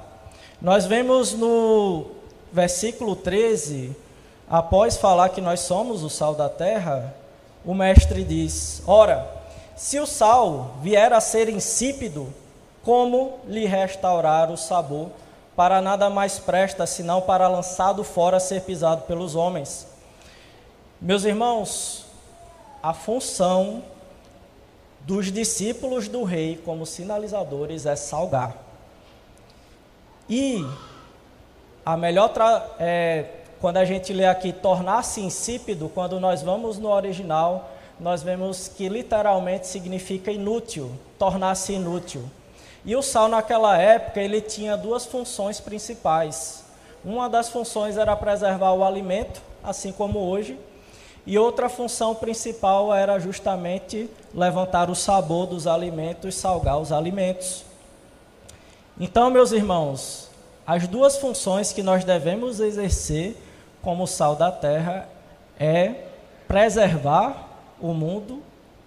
Nós 0.62 0.87
vemos 0.87 1.35
no 1.35 2.07
versículo 2.50 3.14
13, 3.14 3.95
após 4.49 4.97
falar 4.97 5.29
que 5.29 5.43
nós 5.43 5.61
somos 5.61 6.02
o 6.02 6.09
sal 6.09 6.35
da 6.35 6.49
terra, 6.49 7.14
o 7.67 7.75
mestre 7.75 8.25
diz: 8.25 8.83
Ora, 8.87 9.39
se 9.81 9.99
o 9.99 10.05
sal 10.05 10.75
vier 10.83 11.11
a 11.11 11.23
ser 11.23 11.49
insípido, 11.49 12.29
como 12.83 13.41
lhe 13.47 13.65
restaurar 13.65 14.51
o 14.51 14.57
sabor? 14.57 15.09
Para 15.57 15.81
nada 15.81 16.11
mais 16.11 16.39
presta 16.39 16.85
senão 16.85 17.23
para 17.23 17.49
lançado 17.49 18.05
fora 18.05 18.39
ser 18.39 18.61
pisado 18.61 19.05
pelos 19.07 19.35
homens. 19.35 19.87
Meus 21.01 21.25
irmãos, 21.25 22.05
a 22.83 22.93
função 22.93 23.83
dos 25.01 25.33
discípulos 25.33 26.09
do 26.09 26.25
rei 26.25 26.61
como 26.63 26.85
sinalizadores 26.85 27.87
é 27.87 27.97
salgar. 27.97 28.55
E 30.29 30.63
a 31.87 31.97
melhor 31.97 32.31
é, 32.79 33.25
quando 33.59 33.79
a 33.79 33.87
gente 33.87 34.13
lê 34.13 34.27
aqui 34.27 34.53
tornar-se 34.53 35.23
insípido, 35.23 35.89
quando 35.89 36.21
nós 36.21 36.43
vamos 36.43 36.77
no 36.77 36.91
original, 36.91 37.70
nós 38.00 38.23
vemos 38.23 38.66
que 38.66 38.88
literalmente 38.88 39.66
significa 39.66 40.33
inútil, 40.33 40.90
tornar-se 41.19 41.75
inútil. 41.75 42.25
E 42.85 42.97
o 42.97 43.02
sal 43.02 43.28
naquela 43.28 43.76
época 43.76 44.21
ele 44.21 44.40
tinha 44.40 44.76
duas 44.76 45.04
funções 45.04 45.61
principais. 45.61 46.64
Uma 47.04 47.28
das 47.28 47.50
funções 47.50 47.99
era 47.99 48.16
preservar 48.16 48.73
o 48.73 48.83
alimento, 48.83 49.42
assim 49.62 49.92
como 49.92 50.19
hoje, 50.19 50.59
e 51.26 51.38
outra 51.38 51.69
função 51.69 52.14
principal 52.14 52.95
era 52.95 53.19
justamente 53.19 54.09
levantar 54.35 54.88
o 54.88 54.95
sabor 54.95 55.47
dos 55.47 55.66
alimentos, 55.66 56.35
salgar 56.35 56.78
os 56.78 56.92
alimentos. 56.92 57.64
Então, 58.99 59.30
meus 59.30 59.52
irmãos, 59.52 60.30
as 60.66 60.88
duas 60.88 61.19
funções 61.19 61.73
que 61.73 61.83
nós 61.83 62.02
devemos 62.02 62.61
exercer 62.61 63.37
como 63.83 64.07
sal 64.07 64.35
da 64.35 64.50
terra 64.50 65.07
é 65.59 66.07
preservar 66.49 67.50
o 67.81 67.93
mundo 67.95 68.43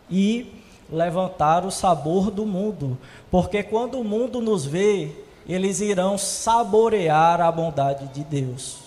e 0.10 0.54
levantar 0.92 1.66
o 1.66 1.72
sabor 1.72 2.30
do 2.30 2.46
mundo, 2.46 2.98
porque 3.32 3.64
quando 3.64 4.00
o 4.00 4.04
mundo 4.04 4.42
nos 4.42 4.66
vê, 4.66 5.12
eles 5.48 5.82
irão 5.82 6.18
saborear 6.18 7.42
a 7.42 7.52
bondade 7.52 8.08
de 8.08 8.24
Deus. 8.24 8.78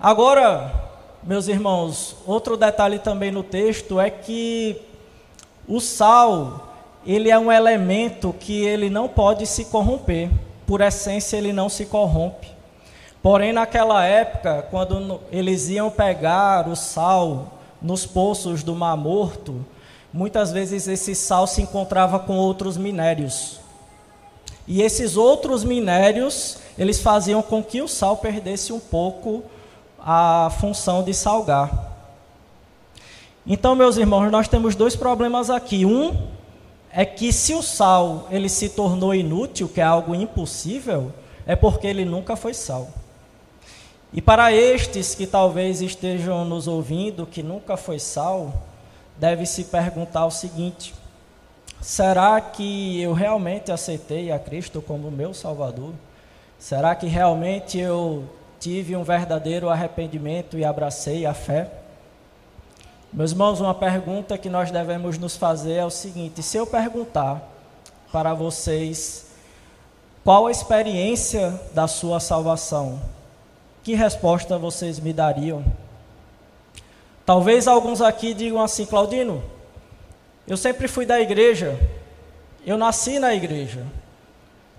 Agora, 0.00 0.90
meus 1.22 1.48
irmãos, 1.48 2.16
outro 2.26 2.56
detalhe 2.56 2.98
também 2.98 3.30
no 3.30 3.42
texto 3.42 4.00
é 4.00 4.10
que 4.10 4.80
o 5.68 5.80
sal 5.80 6.72
ele 7.04 7.30
é 7.30 7.38
um 7.38 7.50
elemento 7.50 8.32
que 8.38 8.64
ele 8.64 8.88
não 8.88 9.08
pode 9.08 9.46
se 9.46 9.66
corromper. 9.66 10.30
Por 10.66 10.80
essência, 10.80 11.36
ele 11.36 11.52
não 11.52 11.68
se 11.68 11.86
corrompe. 11.86 12.48
Porém, 13.22 13.52
naquela 13.52 14.04
época, 14.04 14.66
quando 14.70 15.20
eles 15.30 15.68
iam 15.68 15.90
pegar 15.90 16.68
o 16.68 16.76
sal 16.76 17.58
nos 17.82 18.06
poços 18.06 18.62
do 18.62 18.74
Mar 18.74 18.96
Morto, 18.96 19.64
muitas 20.12 20.52
vezes 20.52 20.86
esse 20.86 21.14
sal 21.14 21.46
se 21.46 21.62
encontrava 21.62 22.18
com 22.18 22.36
outros 22.36 22.76
minérios. 22.76 23.60
E 24.66 24.80
esses 24.82 25.16
outros 25.16 25.64
minérios, 25.64 26.58
eles 26.78 27.00
faziam 27.00 27.42
com 27.42 27.62
que 27.62 27.82
o 27.82 27.88
sal 27.88 28.16
perdesse 28.16 28.72
um 28.72 28.78
pouco 28.78 29.42
a 29.98 30.52
função 30.60 31.02
de 31.02 31.12
salgar. 31.12 31.92
Então, 33.46 33.74
meus 33.74 33.96
irmãos, 33.96 34.30
nós 34.30 34.46
temos 34.46 34.76
dois 34.76 34.94
problemas 34.94 35.50
aqui. 35.50 35.84
Um 35.84 36.28
é 36.92 37.04
que 37.04 37.32
se 37.32 37.54
o 37.54 37.62
sal 37.62 38.28
ele 38.30 38.48
se 38.48 38.68
tornou 38.68 39.14
inútil, 39.14 39.68
que 39.68 39.80
é 39.80 39.84
algo 39.84 40.14
impossível, 40.14 41.12
é 41.44 41.56
porque 41.56 41.86
ele 41.86 42.04
nunca 42.04 42.36
foi 42.36 42.54
sal. 42.54 42.88
E 44.12 44.20
para 44.20 44.52
estes 44.52 45.14
que 45.14 45.26
talvez 45.26 45.80
estejam 45.80 46.44
nos 46.44 46.68
ouvindo, 46.68 47.26
que 47.26 47.42
nunca 47.42 47.78
foi 47.78 47.98
sal, 47.98 48.52
deve 49.16 49.46
se 49.46 49.64
perguntar 49.64 50.26
o 50.26 50.30
seguinte: 50.30 50.94
será 51.80 52.38
que 52.40 53.00
eu 53.00 53.14
realmente 53.14 53.72
aceitei 53.72 54.30
a 54.30 54.38
Cristo 54.38 54.82
como 54.82 55.10
meu 55.10 55.32
Salvador? 55.32 55.94
Será 56.58 56.94
que 56.94 57.06
realmente 57.06 57.78
eu 57.78 58.24
tive 58.60 58.94
um 58.94 59.02
verdadeiro 59.02 59.70
arrependimento 59.70 60.58
e 60.58 60.64
abracei 60.64 61.24
a 61.24 61.32
fé? 61.32 61.70
Meus 63.10 63.32
irmãos, 63.32 63.60
uma 63.60 63.74
pergunta 63.74 64.36
que 64.36 64.50
nós 64.50 64.70
devemos 64.70 65.16
nos 65.16 65.36
fazer 65.36 65.74
é 65.74 65.84
o 65.86 65.90
seguinte: 65.90 66.42
se 66.42 66.58
eu 66.58 66.66
perguntar 66.66 67.48
para 68.12 68.34
vocês 68.34 69.26
qual 70.22 70.46
a 70.46 70.50
experiência 70.50 71.58
da 71.74 71.88
sua 71.88 72.20
salvação, 72.20 73.00
que 73.82 73.94
resposta 73.94 74.58
vocês 74.58 75.00
me 75.00 75.12
dariam? 75.12 75.64
Talvez 77.24 77.66
alguns 77.66 78.00
aqui 78.00 78.34
digam 78.34 78.60
assim, 78.60 78.84
Claudino, 78.84 79.42
eu 80.46 80.56
sempre 80.56 80.88
fui 80.88 81.06
da 81.06 81.20
igreja, 81.20 81.78
eu 82.66 82.76
nasci 82.76 83.18
na 83.18 83.34
igreja. 83.34 83.86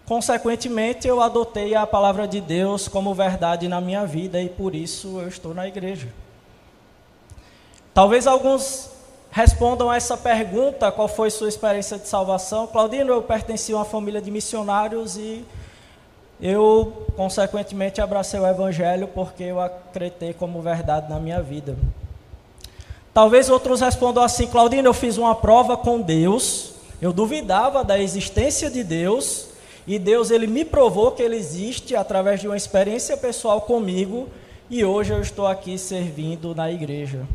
Consequentemente, 0.06 1.08
eu 1.08 1.22
adotei 1.22 1.76
a 1.76 1.88
palavra 1.88 2.28
de 2.28 2.42
Deus 2.42 2.90
como 2.90 3.14
verdade 3.14 3.70
na 3.70 3.80
minha 3.80 4.06
vida 4.06 4.42
e 4.42 4.50
por 4.50 4.76
isso 4.76 5.20
eu 5.20 5.28
estou 5.28 5.54
na 5.54 5.68
igreja. 5.68 6.10
Talvez 7.94 8.28
alguns 8.28 8.90
respondam 9.32 9.90
a 9.90 9.96
essa 9.96 10.18
pergunta: 10.18 10.92
qual 10.92 11.08
foi 11.08 11.30
sua 11.30 11.48
experiência 11.48 11.98
de 11.98 12.08
salvação? 12.08 12.68
Claudino, 12.68 13.14
eu 13.14 13.22
pertenci 13.22 13.72
a 13.72 13.78
uma 13.78 13.86
família 13.86 14.22
de 14.22 14.30
missionários 14.30 15.16
e 15.16 15.46
eu, 16.42 17.08
consequentemente, 17.16 18.02
abracei 18.02 18.40
o 18.40 18.48
Evangelho 18.48 19.08
porque 19.08 19.44
eu 19.44 19.60
acreditei 19.60 20.34
como 20.34 20.62
verdade 20.62 21.10
na 21.10 21.20
minha 21.20 21.42
vida. 21.42 21.78
Talvez 23.14 23.50
outros 23.50 23.82
respondam 23.82 24.24
assim: 24.24 24.48
Claudino, 24.48 24.88
eu 24.88 24.94
fiz 24.94 25.18
uma 25.18 25.36
prova 25.36 25.78
com 25.78 26.02
Deus 26.02 26.74
eu 27.04 27.12
duvidava 27.12 27.84
da 27.84 28.00
existência 28.00 28.70
de 28.70 28.82
Deus, 28.82 29.50
e 29.86 30.00
Deus 30.00 30.32
ele 30.32 30.48
me 30.48 30.64
provou 30.64 31.12
que 31.12 31.22
ele 31.22 31.36
existe 31.36 31.98
através 31.98 32.40
de 32.40 32.48
uma 32.48 32.56
experiência 32.56 33.18
pessoal 33.18 33.60
comigo, 33.60 34.30
e 34.70 34.86
hoje 34.86 35.12
eu 35.12 35.20
estou 35.20 35.46
aqui 35.46 35.78
servindo 35.78 36.56
na 36.56 36.72
igreja. 36.72 37.28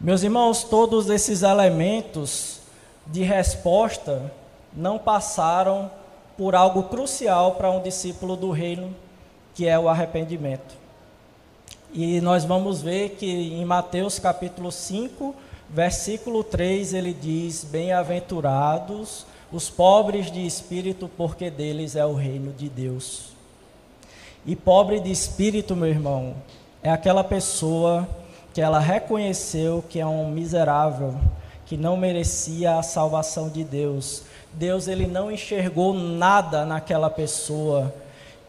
Meus 0.00 0.24
irmãos, 0.24 0.64
todos 0.64 1.08
esses 1.08 1.42
elementos 1.44 2.58
de 3.06 3.22
resposta 3.22 4.32
não 4.72 4.98
passaram 4.98 5.88
por 6.36 6.54
algo 6.54 6.84
crucial 6.84 7.52
para 7.52 7.70
um 7.70 7.82
discípulo 7.82 8.36
do 8.36 8.50
reino, 8.50 8.94
que 9.54 9.66
é 9.66 9.78
o 9.78 9.88
arrependimento. 9.88 10.76
E 11.92 12.20
nós 12.20 12.44
vamos 12.44 12.82
ver 12.82 13.10
que 13.10 13.26
em 13.26 13.64
Mateus 13.64 14.18
capítulo 14.18 14.70
5, 14.70 15.34
versículo 15.70 16.44
3, 16.44 16.92
ele 16.94 17.14
diz: 17.14 17.64
Bem-aventurados 17.64 19.26
os 19.50 19.70
pobres 19.70 20.30
de 20.30 20.44
espírito, 20.44 21.10
porque 21.16 21.50
deles 21.50 21.96
é 21.96 22.04
o 22.04 22.14
reino 22.14 22.52
de 22.52 22.68
Deus. 22.68 23.36
E 24.44 24.54
pobre 24.54 25.00
de 25.00 25.10
espírito, 25.10 25.74
meu 25.74 25.88
irmão, 25.88 26.34
é 26.82 26.90
aquela 26.90 27.24
pessoa 27.24 28.06
que 28.52 28.60
ela 28.60 28.78
reconheceu 28.78 29.84
que 29.88 29.98
é 30.00 30.06
um 30.06 30.30
miserável, 30.30 31.14
que 31.66 31.76
não 31.76 31.96
merecia 31.96 32.78
a 32.78 32.82
salvação 32.82 33.48
de 33.48 33.64
Deus. 33.64 34.22
Deus 34.56 34.88
ele 34.88 35.06
não 35.06 35.30
enxergou 35.30 35.92
nada 35.92 36.64
naquela 36.64 37.10
pessoa 37.10 37.92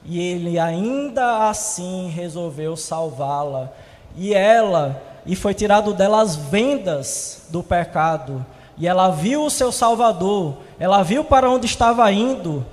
e 0.05 0.21
ele 0.21 0.57
ainda 0.57 1.49
assim 1.49 2.09
resolveu 2.09 2.77
salvá-la. 2.77 3.69
E 4.15 4.33
ela, 4.33 5.01
e 5.25 5.35
foi 5.35 5.53
tirado 5.53 5.93
dela 5.93 6.21
as 6.21 6.33
vendas 6.33 7.47
do 7.49 7.61
pecado, 7.61 8.43
e 8.77 8.87
ela 8.87 9.09
viu 9.09 9.43
o 9.43 9.49
seu 9.49 9.69
Salvador, 9.69 10.59
ela 10.79 11.03
viu 11.03 11.25
para 11.25 11.49
onde 11.49 11.65
estava 11.65 12.09
indo, 12.09 12.65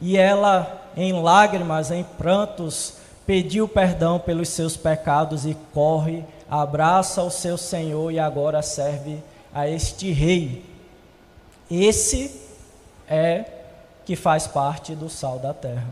e 0.00 0.18
ela, 0.18 0.90
em 0.94 1.14
lágrimas, 1.14 1.90
em 1.90 2.04
prantos, 2.04 2.96
pediu 3.24 3.66
perdão 3.66 4.18
pelos 4.18 4.50
seus 4.50 4.76
pecados 4.76 5.46
e 5.46 5.56
corre, 5.72 6.24
abraça 6.50 7.22
o 7.22 7.30
seu 7.30 7.56
Senhor 7.56 8.10
e 8.12 8.18
agora 8.18 8.60
serve 8.60 9.18
a 9.54 9.66
este 9.66 10.12
rei. 10.12 10.62
Esse 11.70 12.51
é 13.12 13.44
que 14.06 14.16
faz 14.16 14.46
parte 14.46 14.94
do 14.94 15.10
sal 15.10 15.38
da 15.38 15.52
terra. 15.52 15.88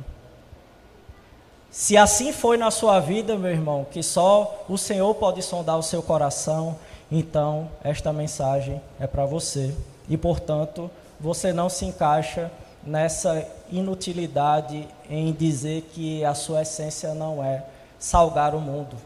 Se 1.70 1.96
assim 1.96 2.32
foi 2.32 2.56
na 2.56 2.70
sua 2.70 2.98
vida, 2.98 3.36
meu 3.36 3.50
irmão, 3.50 3.86
que 3.88 4.02
só 4.02 4.64
o 4.68 4.78
Senhor 4.78 5.14
pode 5.14 5.42
sondar 5.42 5.78
o 5.78 5.82
seu 5.82 6.02
coração, 6.02 6.76
então 7.12 7.68
esta 7.84 8.12
mensagem 8.12 8.80
é 8.98 9.06
para 9.06 9.26
você. 9.26 9.72
E, 10.08 10.16
portanto, 10.16 10.90
você 11.20 11.52
não 11.52 11.68
se 11.68 11.84
encaixa 11.84 12.50
nessa 12.82 13.46
inutilidade 13.70 14.88
em 15.08 15.30
dizer 15.32 15.82
que 15.92 16.24
a 16.24 16.34
sua 16.34 16.62
essência 16.62 17.14
não 17.14 17.44
é 17.44 17.62
salgar 17.98 18.54
o 18.54 18.60
mundo. 18.60 18.96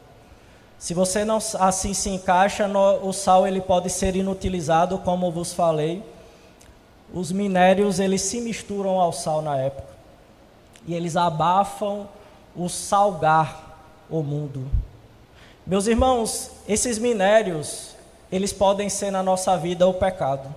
Se 0.78 0.94
você 0.94 1.24
não 1.24 1.38
assim 1.58 1.92
se 1.92 2.08
encaixa, 2.10 2.68
no, 2.68 3.06
o 3.06 3.12
sal 3.12 3.46
ele 3.46 3.60
pode 3.60 3.90
ser 3.90 4.14
inutilizado, 4.16 4.98
como 4.98 5.30
vos 5.30 5.52
falei. 5.52 6.02
Os 7.14 7.30
minérios 7.30 8.00
eles 8.00 8.22
se 8.22 8.40
misturam 8.40 9.00
ao 9.00 9.12
sal 9.12 9.40
na 9.40 9.56
época 9.56 9.94
e 10.84 10.94
eles 10.94 11.16
abafam 11.16 12.08
o 12.56 12.68
salgar 12.68 13.78
o 14.10 14.20
mundo. 14.20 14.66
Meus 15.64 15.86
irmãos, 15.86 16.50
esses 16.68 16.98
minérios, 16.98 17.94
eles 18.30 18.52
podem 18.52 18.88
ser 18.88 19.12
na 19.12 19.22
nossa 19.22 19.56
vida 19.56 19.86
o 19.86 19.94
pecado. 19.94 20.52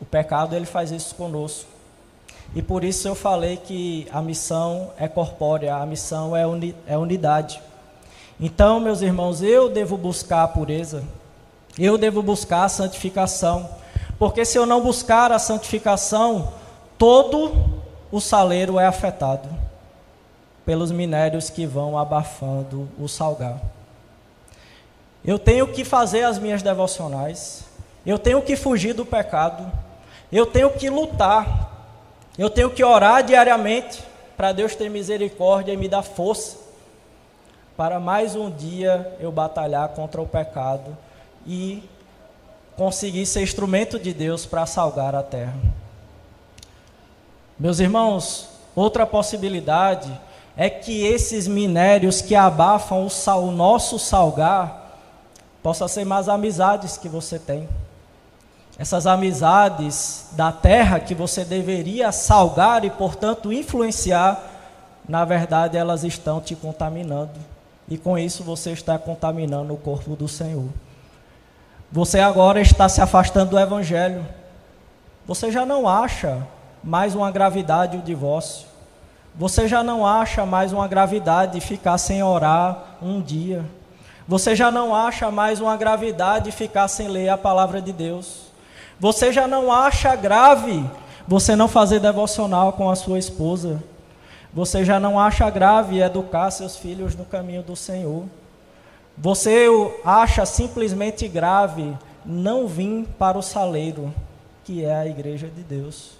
O 0.00 0.04
pecado 0.04 0.56
ele 0.56 0.66
faz 0.66 0.90
isso 0.90 1.14
conosco. 1.14 1.70
E 2.54 2.60
por 2.60 2.82
isso 2.82 3.06
eu 3.06 3.14
falei 3.14 3.56
que 3.56 4.08
a 4.12 4.20
missão 4.20 4.90
é 4.98 5.06
corpórea, 5.06 5.76
a 5.76 5.86
missão 5.86 6.36
é, 6.36 6.44
uni, 6.44 6.74
é 6.84 6.98
unidade. 6.98 7.62
Então, 8.40 8.80
meus 8.80 9.02
irmãos, 9.02 9.40
eu 9.40 9.68
devo 9.68 9.96
buscar 9.96 10.42
a 10.42 10.48
pureza, 10.48 11.04
eu 11.78 11.96
devo 11.96 12.22
buscar 12.22 12.64
a 12.64 12.68
santificação, 12.68 13.70
porque 14.20 14.44
se 14.44 14.58
eu 14.58 14.66
não 14.66 14.82
buscar 14.82 15.32
a 15.32 15.38
santificação, 15.38 16.52
todo 16.98 17.80
o 18.12 18.20
saleiro 18.20 18.78
é 18.78 18.86
afetado 18.86 19.48
pelos 20.62 20.92
minérios 20.92 21.48
que 21.48 21.64
vão 21.64 21.96
abafando 21.96 22.86
o 22.98 23.08
salgar. 23.08 23.58
Eu 25.24 25.38
tenho 25.38 25.66
que 25.68 25.86
fazer 25.86 26.24
as 26.24 26.38
minhas 26.38 26.62
devocionais, 26.62 27.64
eu 28.04 28.18
tenho 28.18 28.42
que 28.42 28.56
fugir 28.56 28.92
do 28.92 29.06
pecado, 29.06 29.72
eu 30.30 30.44
tenho 30.44 30.68
que 30.68 30.90
lutar, 30.90 31.96
eu 32.36 32.50
tenho 32.50 32.68
que 32.68 32.84
orar 32.84 33.24
diariamente 33.24 34.04
para 34.36 34.52
Deus 34.52 34.76
ter 34.76 34.90
misericórdia 34.90 35.72
e 35.72 35.78
me 35.78 35.88
dar 35.88 36.02
força 36.02 36.58
para 37.74 37.98
mais 37.98 38.36
um 38.36 38.50
dia 38.50 39.16
eu 39.18 39.32
batalhar 39.32 39.88
contra 39.88 40.20
o 40.20 40.26
pecado 40.26 40.94
e 41.46 41.82
conseguir 42.80 43.26
ser 43.26 43.42
instrumento 43.42 43.98
de 43.98 44.14
Deus 44.14 44.46
para 44.46 44.64
salgar 44.64 45.14
a 45.14 45.22
terra. 45.22 45.52
Meus 47.58 47.78
irmãos, 47.78 48.48
outra 48.74 49.06
possibilidade 49.06 50.10
é 50.56 50.70
que 50.70 51.04
esses 51.04 51.46
minérios 51.46 52.22
que 52.22 52.34
abafam 52.34 53.04
o, 53.04 53.10
sal, 53.10 53.44
o 53.44 53.50
nosso 53.50 53.98
salgar 53.98 54.98
possa 55.62 55.86
ser 55.88 56.06
mais 56.06 56.26
amizades 56.26 56.96
que 56.96 57.06
você 57.06 57.38
tem. 57.38 57.68
Essas 58.78 59.06
amizades 59.06 60.28
da 60.32 60.50
terra 60.50 60.98
que 61.00 61.14
você 61.14 61.44
deveria 61.44 62.10
salgar 62.10 62.82
e, 62.82 62.88
portanto, 62.88 63.52
influenciar, 63.52 64.42
na 65.06 65.26
verdade, 65.26 65.76
elas 65.76 66.02
estão 66.02 66.40
te 66.40 66.56
contaminando. 66.56 67.38
E 67.86 67.98
com 67.98 68.16
isso 68.16 68.42
você 68.42 68.70
está 68.70 68.98
contaminando 68.98 69.74
o 69.74 69.76
corpo 69.76 70.16
do 70.16 70.26
Senhor. 70.26 70.70
Você 71.92 72.20
agora 72.20 72.60
está 72.60 72.88
se 72.88 73.00
afastando 73.00 73.50
do 73.50 73.58
Evangelho. 73.58 74.24
Você 75.26 75.50
já 75.50 75.66
não 75.66 75.88
acha 75.88 76.46
mais 76.84 77.16
uma 77.16 77.32
gravidade 77.32 77.96
o 77.96 78.02
divórcio. 78.02 78.68
Você 79.34 79.66
já 79.66 79.82
não 79.82 80.06
acha 80.06 80.46
mais 80.46 80.72
uma 80.72 80.86
gravidade 80.86 81.60
ficar 81.60 81.98
sem 81.98 82.22
orar 82.22 82.96
um 83.02 83.20
dia. 83.20 83.64
Você 84.28 84.54
já 84.54 84.70
não 84.70 84.94
acha 84.94 85.32
mais 85.32 85.60
uma 85.60 85.76
gravidade 85.76 86.52
ficar 86.52 86.86
sem 86.86 87.08
ler 87.08 87.28
a 87.28 87.36
palavra 87.36 87.82
de 87.82 87.92
Deus. 87.92 88.52
Você 89.00 89.32
já 89.32 89.48
não 89.48 89.72
acha 89.72 90.14
grave 90.14 90.88
você 91.26 91.56
não 91.56 91.66
fazer 91.66 91.98
devocional 91.98 92.72
com 92.72 92.88
a 92.88 92.94
sua 92.94 93.18
esposa. 93.18 93.82
Você 94.54 94.84
já 94.84 95.00
não 95.00 95.18
acha 95.18 95.50
grave 95.50 96.00
educar 96.00 96.52
seus 96.52 96.76
filhos 96.76 97.16
no 97.16 97.24
caminho 97.24 97.64
do 97.64 97.74
Senhor. 97.74 98.26
Você 99.22 99.66
acha 100.02 100.46
simplesmente 100.46 101.28
grave 101.28 101.94
não 102.24 102.66
vir 102.66 103.06
para 103.18 103.36
o 103.36 103.42
saleiro, 103.42 104.14
que 104.64 104.82
é 104.82 104.94
a 104.94 105.06
igreja 105.06 105.46
de 105.46 105.62
Deus. 105.62 106.12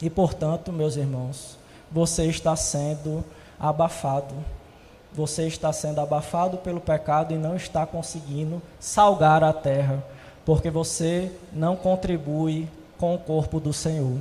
E 0.00 0.10
portanto, 0.10 0.72
meus 0.72 0.96
irmãos, 0.96 1.56
você 1.92 2.26
está 2.26 2.56
sendo 2.56 3.24
abafado. 3.58 4.34
Você 5.12 5.46
está 5.46 5.72
sendo 5.72 6.00
abafado 6.00 6.56
pelo 6.56 6.80
pecado 6.80 7.32
e 7.32 7.38
não 7.38 7.54
está 7.54 7.86
conseguindo 7.86 8.60
salgar 8.80 9.44
a 9.44 9.52
terra, 9.52 10.02
porque 10.44 10.70
você 10.70 11.30
não 11.52 11.76
contribui 11.76 12.68
com 12.98 13.14
o 13.14 13.18
corpo 13.18 13.60
do 13.60 13.72
Senhor. 13.72 14.18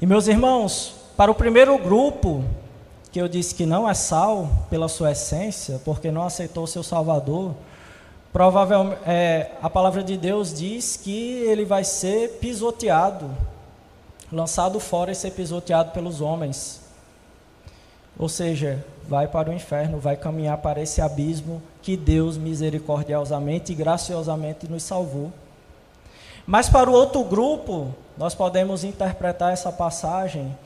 E 0.00 0.04
meus 0.04 0.26
irmãos, 0.26 0.96
para 1.16 1.30
o 1.30 1.34
primeiro 1.34 1.78
grupo, 1.78 2.44
que 3.12 3.20
eu 3.20 3.28
disse 3.28 3.54
que 3.54 3.66
não 3.66 3.88
é 3.88 3.94
sal 3.94 4.48
pela 4.70 4.88
sua 4.88 5.12
essência, 5.12 5.80
porque 5.84 6.10
não 6.10 6.22
aceitou 6.22 6.64
o 6.64 6.66
seu 6.66 6.82
Salvador, 6.82 7.54
provavelmente 8.32 9.00
é, 9.06 9.52
a 9.60 9.68
palavra 9.68 10.02
de 10.02 10.16
Deus 10.16 10.52
diz 10.52 10.96
que 10.96 11.34
ele 11.44 11.64
vai 11.64 11.84
ser 11.84 12.38
pisoteado 12.40 13.30
lançado 14.32 14.80
fora 14.80 15.12
e 15.12 15.14
ser 15.14 15.32
pisoteado 15.32 15.90
pelos 15.92 16.22
homens. 16.22 16.80
Ou 18.18 18.28
seja, 18.28 18.84
vai 19.06 19.28
para 19.28 19.50
o 19.50 19.52
inferno, 19.52 19.98
vai 19.98 20.16
caminhar 20.16 20.58
para 20.58 20.80
esse 20.80 21.00
abismo 21.00 21.62
que 21.82 21.96
Deus 21.96 22.38
misericordiosamente 22.38 23.72
e 23.72 23.74
graciosamente 23.74 24.66
nos 24.66 24.82
salvou. 24.82 25.30
Mas 26.46 26.68
para 26.68 26.90
o 26.90 26.92
outro 26.92 27.22
grupo, 27.24 27.94
nós 28.16 28.34
podemos 28.34 28.84
interpretar 28.84 29.52
essa 29.52 29.70
passagem 29.70 30.56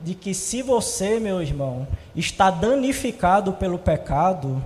de 0.00 0.14
que 0.14 0.34
se 0.34 0.62
você, 0.62 1.18
meu 1.18 1.40
irmão, 1.40 1.86
está 2.14 2.50
danificado 2.50 3.52
pelo 3.54 3.78
pecado, 3.78 4.62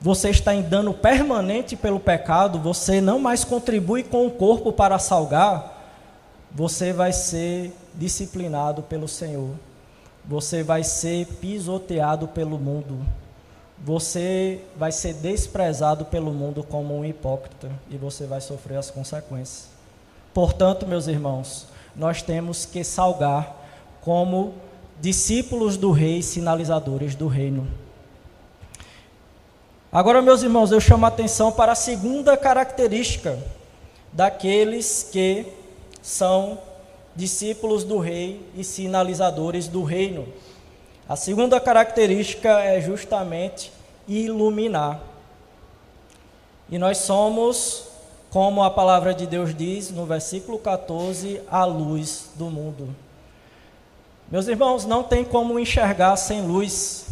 você 0.00 0.30
está 0.30 0.54
em 0.54 0.62
dano 0.62 0.94
permanente 0.94 1.76
pelo 1.76 2.00
pecado, 2.00 2.58
você 2.58 3.00
não 3.00 3.18
mais 3.18 3.44
contribui 3.44 4.02
com 4.02 4.26
o 4.26 4.30
corpo 4.30 4.72
para 4.72 4.98
salgar, 4.98 5.78
você 6.50 6.92
vai 6.92 7.12
ser 7.12 7.72
disciplinado 7.94 8.82
pelo 8.82 9.06
Senhor. 9.06 9.50
Você 10.24 10.62
vai 10.62 10.82
ser 10.82 11.26
pisoteado 11.26 12.28
pelo 12.28 12.58
mundo. 12.58 13.04
Você 13.78 14.62
vai 14.76 14.92
ser 14.92 15.14
desprezado 15.14 16.04
pelo 16.04 16.32
mundo 16.32 16.62
como 16.62 16.96
um 16.96 17.04
hipócrita 17.04 17.70
e 17.88 17.96
você 17.96 18.26
vai 18.26 18.40
sofrer 18.40 18.76
as 18.76 18.90
consequências. 18.90 19.68
Portanto, 20.34 20.86
meus 20.86 21.06
irmãos, 21.06 21.66
nós 21.96 22.22
temos 22.22 22.64
que 22.64 22.84
salgar 22.84 23.56
como 24.00 24.54
discípulos 25.00 25.76
do 25.76 25.90
rei, 25.90 26.22
sinalizadores 26.22 27.14
do 27.14 27.26
reino. 27.26 27.66
Agora, 29.90 30.22
meus 30.22 30.42
irmãos, 30.42 30.70
eu 30.70 30.80
chamo 30.80 31.04
a 31.04 31.08
atenção 31.08 31.50
para 31.50 31.72
a 31.72 31.74
segunda 31.74 32.36
característica 32.36 33.38
daqueles 34.12 35.08
que 35.10 35.46
são 36.02 36.58
discípulos 37.16 37.82
do 37.82 37.98
rei 37.98 38.40
e 38.54 38.62
sinalizadores 38.62 39.66
do 39.66 39.82
reino. 39.82 40.28
A 41.08 41.16
segunda 41.16 41.58
característica 41.58 42.60
é 42.60 42.80
justamente 42.80 43.72
iluminar. 44.06 45.00
E 46.70 46.78
nós 46.78 46.98
somos, 46.98 47.88
como 48.30 48.62
a 48.62 48.70
palavra 48.70 49.12
de 49.12 49.26
Deus 49.26 49.52
diz 49.54 49.90
no 49.90 50.06
versículo 50.06 50.58
14, 50.58 51.40
a 51.50 51.64
luz 51.64 52.30
do 52.36 52.44
mundo. 52.44 52.94
Meus 54.30 54.46
irmãos, 54.46 54.84
não 54.84 55.02
tem 55.02 55.24
como 55.24 55.58
enxergar 55.58 56.14
sem 56.14 56.42
luz. 56.42 57.06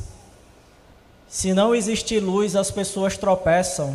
Se 1.29 1.53
não 1.53 1.75
existe 1.75 2.21
luz, 2.21 2.55
as 2.55 2.71
pessoas 2.71 3.19
tropeçam, 3.19 3.93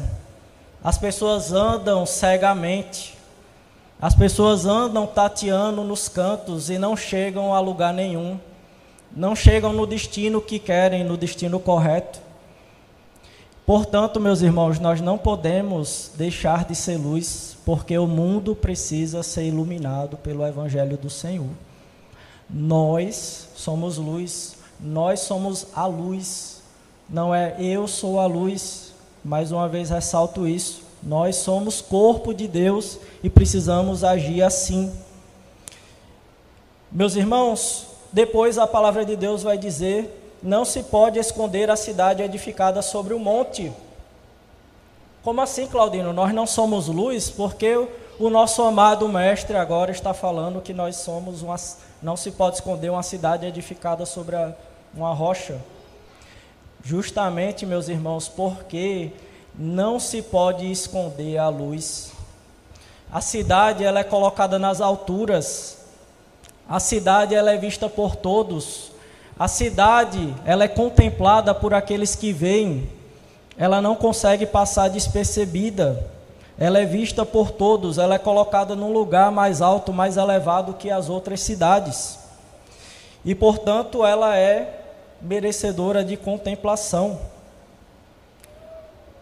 as 0.83 0.97
pessoas 0.97 1.53
andam 1.53 2.05
cegamente, 2.05 3.17
as 4.01 4.13
pessoas 4.13 4.65
andam 4.65 5.07
tateando 5.07 5.86
nos 5.86 6.09
cantos 6.09 6.69
e 6.69 6.77
não 6.77 6.97
chegam 6.97 7.53
a 7.53 7.62
lugar 7.62 7.93
nenhum, 7.93 8.38
não 9.15 9.33
chegam 9.33 9.71
no 9.71 9.88
destino 9.88 10.41
que 10.41 10.59
querem, 10.59 11.05
no 11.05 11.15
destino 11.15 11.62
correto. 11.62 12.19
Portanto, 13.65 14.19
meus 14.19 14.41
irmãos, 14.41 14.79
nós 14.79 14.99
não 14.99 15.17
podemos 15.17 16.12
deixar 16.15 16.65
de 16.65 16.75
ser 16.75 16.97
luz, 16.97 17.55
porque 17.65 17.97
o 17.97 18.05
mundo 18.05 18.53
precisa 18.53 19.23
ser 19.23 19.45
iluminado 19.45 20.17
pelo 20.17 20.45
Evangelho 20.45 20.97
do 20.97 21.09
Senhor. 21.09 21.47
Nós 22.53 23.47
somos 23.55 23.97
luz, 23.97 24.55
nós 24.79 25.21
somos 25.21 25.65
a 25.73 25.87
luz. 25.87 26.61
Não 27.09 27.33
é 27.33 27.55
eu 27.59 27.87
sou 27.87 28.19
a 28.19 28.27
luz, 28.27 28.93
mais 29.25 29.51
uma 29.51 29.67
vez 29.67 29.89
ressalto 29.89 30.47
isso. 30.47 30.83
Nós 31.01 31.37
somos 31.37 31.81
corpo 31.81 32.31
de 32.31 32.47
Deus 32.47 32.99
e 33.23 33.29
precisamos 33.29 34.03
agir 34.03 34.43
assim. 34.43 34.93
Meus 36.91 37.15
irmãos, 37.15 37.87
depois 38.11 38.59
a 38.59 38.67
palavra 38.67 39.03
de 39.03 39.15
Deus 39.15 39.41
vai 39.41 39.57
dizer: 39.57 40.37
não 40.43 40.63
se 40.63 40.83
pode 40.83 41.17
esconder 41.17 41.71
a 41.71 41.75
cidade 41.75 42.21
edificada 42.21 42.83
sobre 42.83 43.15
o 43.15 43.19
monte. 43.19 43.73
Como 45.23 45.41
assim, 45.41 45.65
Claudino? 45.65 46.13
Nós 46.13 46.33
não 46.33 46.45
somos 46.45 46.87
luz 46.87 47.29
porque 47.29 47.87
o 48.23 48.29
nosso 48.29 48.62
amado 48.62 49.07
mestre 49.09 49.57
agora 49.57 49.91
está 49.91 50.13
falando 50.13 50.62
que 50.62 50.73
nós 50.73 50.95
somos 50.95 51.41
uma 51.41 51.57
não 52.01 52.15
se 52.15 52.31
pode 52.31 52.55
esconder 52.55 52.89
uma 52.89 53.03
cidade 53.03 53.45
edificada 53.45 54.05
sobre 54.05 54.36
a, 54.36 54.53
uma 54.93 55.13
rocha. 55.13 55.57
Justamente, 56.83 57.65
meus 57.65 57.89
irmãos, 57.89 58.29
porque 58.29 59.12
não 59.53 59.99
se 59.99 60.21
pode 60.21 60.71
esconder 60.71 61.38
a 61.38 61.49
luz. 61.49 62.13
A 63.12 63.19
cidade 63.19 63.83
ela 63.83 63.99
é 63.99 64.03
colocada 64.03 64.57
nas 64.57 64.79
alturas. 64.79 65.79
A 66.67 66.79
cidade 66.79 67.36
ela 67.36 67.51
é 67.51 67.57
vista 67.57 67.89
por 67.89 68.15
todos. 68.15 68.91
A 69.38 69.49
cidade 69.49 70.33
ela 70.45 70.63
é 70.63 70.69
contemplada 70.69 71.53
por 71.53 71.73
aqueles 71.73 72.15
que 72.15 72.31
veem. 72.31 72.89
Ela 73.57 73.81
não 73.81 73.95
consegue 73.95 74.45
passar 74.45 74.89
despercebida. 74.89 76.12
Ela 76.57 76.79
é 76.79 76.85
vista 76.85 77.25
por 77.25 77.51
todos, 77.51 77.97
ela 77.97 78.15
é 78.15 78.19
colocada 78.19 78.75
num 78.75 78.93
lugar 78.93 79.31
mais 79.31 79.61
alto, 79.61 79.91
mais 79.91 80.17
elevado 80.17 80.75
que 80.75 80.91
as 80.91 81.09
outras 81.09 81.41
cidades. 81.41 82.19
E, 83.25 83.33
portanto, 83.33 84.05
ela 84.05 84.37
é 84.37 84.81
merecedora 85.21 86.03
de 86.03 86.15
contemplação. 86.15 87.19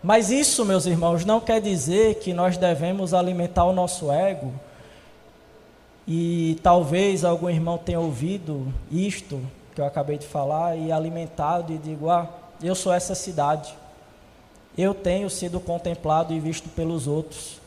Mas 0.04 0.32
isso, 0.32 0.66
meus 0.66 0.86
irmãos, 0.86 1.24
não 1.24 1.40
quer 1.40 1.62
dizer 1.62 2.16
que 2.16 2.34
nós 2.34 2.58
devemos 2.58 3.14
alimentar 3.14 3.66
o 3.66 3.74
nosso 3.74 4.12
ego. 4.12 4.52
E 6.08 6.60
talvez 6.64 7.24
algum 7.24 7.50
irmão 7.50 7.78
tenha 7.78 8.00
ouvido 8.00 8.74
isto 8.92 9.40
que 9.74 9.80
eu 9.80 9.86
acabei 9.86 10.18
de 10.18 10.26
falar 10.26 10.76
e 10.76 10.92
alimentado 10.92 11.72
e 11.72 11.78
digo: 11.78 12.10
"Ah, 12.10 12.28
eu 12.62 12.74
sou 12.74 12.92
essa 12.92 13.14
cidade 13.14 13.74
eu 14.78 14.94
tenho 14.94 15.30
sido 15.30 15.60
contemplado 15.60 16.34
e 16.34 16.40
visto 16.40 16.70
pelos 16.70 17.08
outros. 17.08 17.60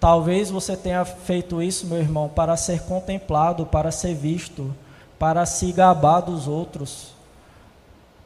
Talvez 0.00 0.50
você 0.50 0.76
tenha 0.76 1.04
feito 1.04 1.62
isso, 1.62 1.86
meu 1.86 1.98
irmão, 1.98 2.28
para 2.28 2.56
ser 2.56 2.82
contemplado, 2.82 3.64
para 3.64 3.90
ser 3.90 4.14
visto, 4.14 4.74
para 5.18 5.46
se 5.46 5.72
gabar 5.72 6.20
dos 6.20 6.46
outros, 6.46 7.14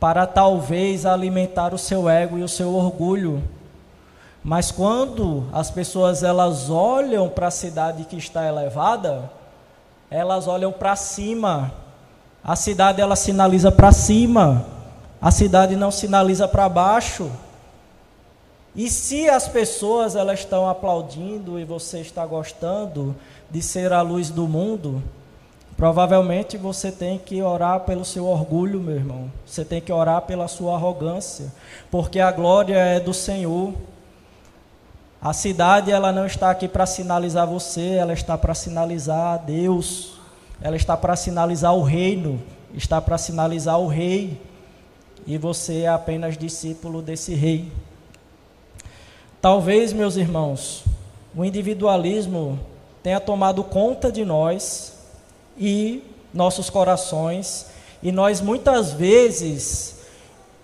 para 0.00 0.26
talvez 0.26 1.06
alimentar 1.06 1.72
o 1.72 1.78
seu 1.78 2.08
ego 2.08 2.38
e 2.38 2.42
o 2.42 2.48
seu 2.48 2.74
orgulho. 2.74 3.42
Mas 4.42 4.70
quando 4.70 5.44
as 5.52 5.70
pessoas 5.70 6.22
elas 6.22 6.70
olham 6.70 7.28
para 7.28 7.48
a 7.48 7.52
cidade 7.52 8.04
que 8.04 8.16
está 8.16 8.46
elevada, 8.46 9.30
elas 10.10 10.46
olham 10.48 10.72
para 10.72 10.96
cima. 10.96 11.72
A 12.42 12.56
cidade 12.56 13.00
ela 13.00 13.14
sinaliza 13.16 13.70
para 13.70 13.92
cima. 13.92 14.64
A 15.20 15.30
cidade 15.30 15.76
não 15.76 15.90
sinaliza 15.90 16.48
para 16.48 16.68
baixo. 16.68 17.30
E 18.74 18.88
se 18.88 19.28
as 19.28 19.48
pessoas 19.48 20.14
elas 20.14 20.40
estão 20.40 20.68
aplaudindo 20.68 21.58
e 21.58 21.64
você 21.64 22.00
está 22.00 22.24
gostando 22.24 23.14
de 23.50 23.62
ser 23.62 23.92
a 23.92 24.02
luz 24.02 24.30
do 24.30 24.46
mundo, 24.46 25.02
provavelmente 25.76 26.56
você 26.56 26.92
tem 26.92 27.18
que 27.18 27.42
orar 27.42 27.80
pelo 27.80 28.04
seu 28.04 28.26
orgulho, 28.26 28.80
meu 28.80 28.94
irmão. 28.94 29.32
Você 29.46 29.64
tem 29.64 29.80
que 29.80 29.92
orar 29.92 30.22
pela 30.22 30.46
sua 30.48 30.74
arrogância, 30.74 31.52
porque 31.90 32.20
a 32.20 32.30
glória 32.30 32.76
é 32.76 33.00
do 33.00 33.14
Senhor. 33.14 33.72
A 35.20 35.32
cidade 35.32 35.90
ela 35.90 36.12
não 36.12 36.26
está 36.26 36.50
aqui 36.50 36.68
para 36.68 36.86
sinalizar 36.86 37.46
você, 37.46 37.94
ela 37.94 38.12
está 38.12 38.38
para 38.38 38.54
sinalizar 38.54 39.34
a 39.34 39.36
Deus. 39.36 40.18
Ela 40.60 40.76
está 40.76 40.96
para 40.96 41.14
sinalizar 41.14 41.74
o 41.74 41.82
reino, 41.82 42.40
está 42.74 43.00
para 43.00 43.16
sinalizar 43.16 43.78
o 43.78 43.86
rei. 43.86 44.40
E 45.26 45.38
você 45.38 45.82
é 45.82 45.88
apenas 45.88 46.36
discípulo 46.36 47.00
desse 47.02 47.34
rei. 47.34 47.70
Talvez, 49.40 49.92
meus 49.92 50.16
irmãos, 50.16 50.82
o 51.36 51.44
individualismo 51.44 52.58
tenha 53.04 53.20
tomado 53.20 53.62
conta 53.62 54.10
de 54.10 54.24
nós 54.24 54.94
e 55.56 56.02
nossos 56.34 56.68
corações, 56.68 57.66
e 58.02 58.10
nós 58.10 58.40
muitas 58.40 58.92
vezes 58.92 59.98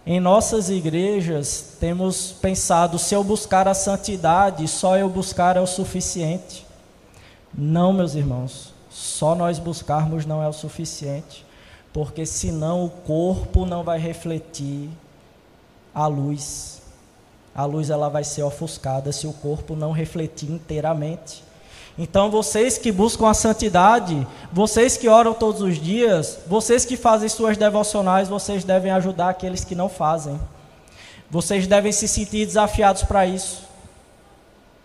em 0.05 0.19
nossas 0.19 0.71
igrejas 0.71 1.77
temos 1.79 2.33
pensado: 2.33 2.99
se 2.99 3.15
eu 3.15 3.23
buscar 3.23 3.69
a 3.69 3.75
santidade, 3.75 4.67
só 4.67 4.97
eu 4.97 5.09
buscar 5.09 5.57
é 5.57 5.61
o 5.61 5.67
suficiente. 5.67 6.67
Não, 7.57 7.93
meus 7.93 8.17
irmãos, 8.17 8.75
só 8.91 9.37
nós 9.37 9.61
buscarmos 9.61 10.27
não 10.27 10.43
é 10.43 10.49
o 10.49 10.53
suficiente, 10.53 11.47
porque 11.93 12.27
senão 12.27 12.85
o 12.85 12.91
corpo 12.91 13.65
não 13.65 13.85
vai 13.85 14.01
refletir 14.01 14.91
a 15.95 16.09
luz 16.09 16.83
a 17.55 17.65
luz 17.65 17.89
ela 17.89 18.09
vai 18.09 18.25
ser 18.25 18.43
ofuscada 18.43 19.13
se 19.13 19.27
o 19.27 19.33
corpo 19.33 19.77
não 19.77 19.93
refletir 19.93 20.51
inteiramente. 20.51 21.45
Então, 21.97 22.29
vocês 22.29 22.77
que 22.77 22.91
buscam 22.91 23.29
a 23.29 23.35
santidade, 23.35 24.27
vocês 24.53 24.97
que 24.97 25.09
oram 25.09 25.33
todos 25.33 25.63
os 25.63 25.81
dias, 25.81 26.41
vocês 26.47 26.85
que 26.85 26.97
fazem 26.97 27.29
suas 27.29 27.57
devocionais, 27.57 28.29
vocês 28.29 28.65
devem 28.65 28.91
ajudar 28.91 29.29
aqueles 29.29 29.65
que 29.65 29.77
não 29.77 29.89
fazem. 29.89 30.41
Vocês 31.31 31.69
devem 31.69 31.93
se 31.93 32.09
sentir 32.09 32.47
desafiados 32.47 33.05
para 33.05 33.25
isso. 33.27 33.63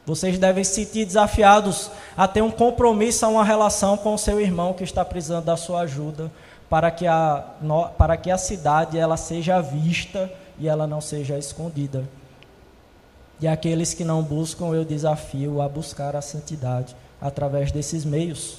Vocês 0.05 0.37
devem 0.37 0.63
se 0.63 0.85
sentir 0.85 1.05
desafiados 1.05 1.89
a 2.15 2.27
ter 2.27 2.43
um 2.43 2.51
compromisso, 2.51 3.27
uma 3.27 3.43
relação 3.43 3.97
com 3.97 4.13
o 4.13 4.17
seu 4.17 4.39
irmão 4.39 4.73
que 4.73 4.83
está 4.83 5.03
precisando 5.03 5.45
da 5.45 5.57
sua 5.57 5.81
ajuda, 5.81 6.31
para 6.69 6.91
que 6.91 7.07
a, 7.07 7.43
para 7.97 8.17
que 8.17 8.29
a 8.29 8.37
cidade 8.37 8.99
ela 8.99 9.17
seja 9.17 9.59
vista 9.61 10.31
e 10.59 10.67
ela 10.67 10.85
não 10.85 11.01
seja 11.01 11.39
escondida. 11.39 12.03
E 13.41 13.47
aqueles 13.47 13.93
que 13.93 14.03
não 14.03 14.21
buscam, 14.21 14.67
eu 14.73 14.83
desafio 14.83 15.61
a 15.61 15.69
buscar 15.69 16.15
a 16.15 16.21
santidade 16.21 16.95
através 17.21 17.71
desses 17.71 18.03
meios. 18.03 18.57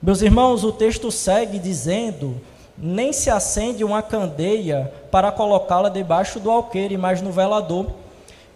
Meus 0.00 0.22
irmãos, 0.22 0.64
o 0.64 0.72
texto 0.72 1.10
segue 1.10 1.58
dizendo: 1.58 2.40
nem 2.78 3.12
se 3.12 3.28
acende 3.28 3.84
uma 3.84 4.02
candeia 4.02 4.92
para 5.10 5.32
colocá-la 5.32 5.88
debaixo 5.88 6.38
do 6.38 6.50
alqueire, 6.50 6.96
mas 6.96 7.20
no 7.20 7.32
velador, 7.32 7.86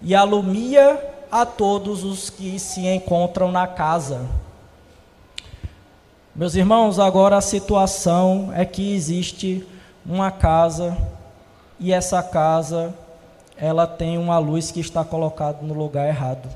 e 0.01 0.15
alumia 0.15 1.13
a 1.31 1.45
todos 1.45 2.05
os 2.05 2.31
que 2.31 2.59
se 2.59 2.87
encontram 2.87 3.51
na 3.51 3.67
casa. 3.67 4.23
Meus 6.35 6.55
irmãos, 6.55 6.99
agora 6.99 7.37
a 7.37 7.41
situação 7.41 8.51
é 8.55 8.65
que 8.65 8.95
existe 8.95 9.67
uma 10.07 10.31
casa 10.31 10.97
e 11.79 11.93
essa 11.93 12.23
casa 12.23 12.95
ela 13.57 13.87
tem 13.87 14.19
uma 14.19 14.39
luz 14.39 14.71
que 14.71 14.81
está 14.81 15.05
colocada 15.05 15.59
no 15.63 15.75
lugar 15.75 16.09
errado. 16.09 16.49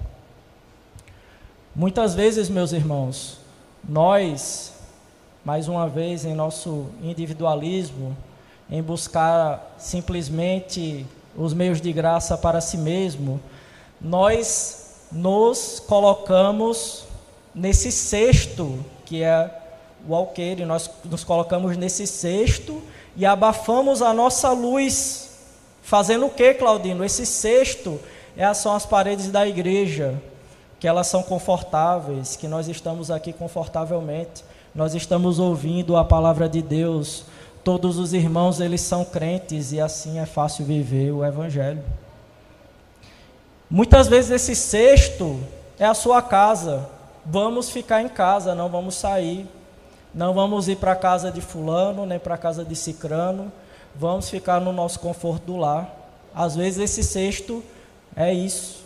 Muitas 1.75 2.15
vezes, 2.15 2.49
meus 2.49 2.73
irmãos, 2.73 3.39
nós, 3.89 4.73
mais 5.45 5.69
uma 5.69 5.89
vez, 5.89 6.25
em 6.25 6.35
nosso 6.35 6.87
individualismo, 7.03 8.17
em 8.71 8.83
buscar 8.83 9.75
simplesmente 9.79 11.07
os 11.37 11.55
meios 11.55 11.81
de 11.81 11.93
graça 11.93 12.37
para 12.37 12.61
si 12.61 12.77
mesmo, 12.77 13.41
nós 14.01 15.07
nos 15.11 15.81
colocamos 15.81 17.05
nesse 17.55 17.91
cesto 17.91 18.85
que 19.05 19.23
é 19.23 19.51
o 20.07 20.15
alqueire, 20.15 20.65
nós 20.65 20.91
nos 21.05 21.25
colocamos 21.25 21.77
nesse 21.77 22.07
cesto 22.07 22.83
e 23.17 23.25
abafamos 23.25 24.03
a 24.03 24.13
nossa 24.13 24.53
luz. 24.53 25.28
Fazendo 25.89 26.27
o 26.27 26.31
que, 26.31 26.53
Claudino? 26.53 27.03
Esse 27.03 27.25
cesto 27.25 27.99
é, 28.37 28.53
são 28.53 28.77
as 28.77 28.85
paredes 28.85 29.31
da 29.31 29.49
igreja, 29.49 30.21
que 30.79 30.87
elas 30.87 31.07
são 31.07 31.23
confortáveis, 31.23 32.37
que 32.37 32.47
nós 32.47 32.69
estamos 32.69 33.11
aqui 33.11 33.33
confortavelmente, 33.33 34.45
nós 34.75 34.95
estamos 34.95 35.39
ouvindo 35.39 35.97
a 35.97 36.05
palavra 36.05 36.47
de 36.47 36.61
Deus, 36.61 37.25
todos 37.65 37.97
os 37.97 38.13
irmãos 38.13 38.61
eles 38.61 38.83
são 38.83 39.03
crentes 39.03 39.73
e 39.73 39.81
assim 39.81 40.19
é 40.19 40.27
fácil 40.27 40.67
viver 40.67 41.11
o 41.11 41.25
evangelho. 41.25 41.83
Muitas 43.71 44.09
vezes 44.09 44.31
esse 44.31 44.55
cesto 44.55 45.41
é 45.79 45.87
a 45.87 45.95
sua 45.95 46.21
casa. 46.21 46.87
Vamos 47.25 47.71
ficar 47.71 48.03
em 48.03 48.11
casa, 48.11 48.55
não 48.55 48.69
vamos 48.69 48.95
sair. 48.95 49.49
Não 50.15 50.35
vamos 50.35 50.69
ir 50.69 50.77
para 50.77 50.93
a 50.93 50.97
casa 50.97 51.33
de 51.33 51.41
fulano, 51.41 52.05
nem 52.05 52.19
para 52.19 52.35
a 52.35 52.39
casa 52.39 52.63
de 52.63 52.77
cicrano. 52.77 53.51
Vamos 53.99 54.31
ficar 54.31 54.61
no 54.61 54.73
nosso 54.73 55.01
conforto 55.01 55.45
do 55.45 55.57
lar. 55.57 55.93
Às 56.33 56.55
vezes 56.55 56.79
esse 56.79 57.03
cesto 57.03 57.65
é 58.15 58.33
isso. 58.33 58.85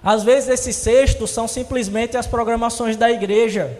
Às 0.00 0.22
vezes 0.22 0.48
esses 0.48 0.76
cestos 0.76 1.30
são 1.30 1.48
simplesmente 1.48 2.16
as 2.16 2.24
programações 2.24 2.96
da 2.96 3.10
igreja. 3.10 3.76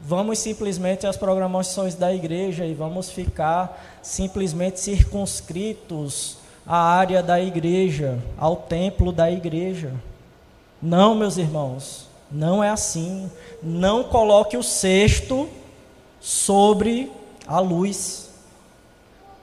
Vamos 0.00 0.40
simplesmente 0.40 1.06
às 1.06 1.16
programações 1.16 1.94
da 1.94 2.12
igreja 2.12 2.66
e 2.66 2.74
vamos 2.74 3.10
ficar 3.10 3.80
simplesmente 4.02 4.80
circunscritos 4.80 6.38
à 6.66 6.76
área 6.76 7.22
da 7.22 7.40
igreja, 7.40 8.18
ao 8.36 8.56
templo 8.56 9.12
da 9.12 9.30
igreja. 9.30 9.92
Não, 10.82 11.14
meus 11.14 11.36
irmãos, 11.36 12.08
não 12.28 12.64
é 12.64 12.70
assim. 12.70 13.30
Não 13.62 14.02
coloque 14.02 14.56
o 14.56 14.64
cesto 14.64 15.48
sobre 16.20 17.08
a 17.46 17.60
luz. 17.60 18.21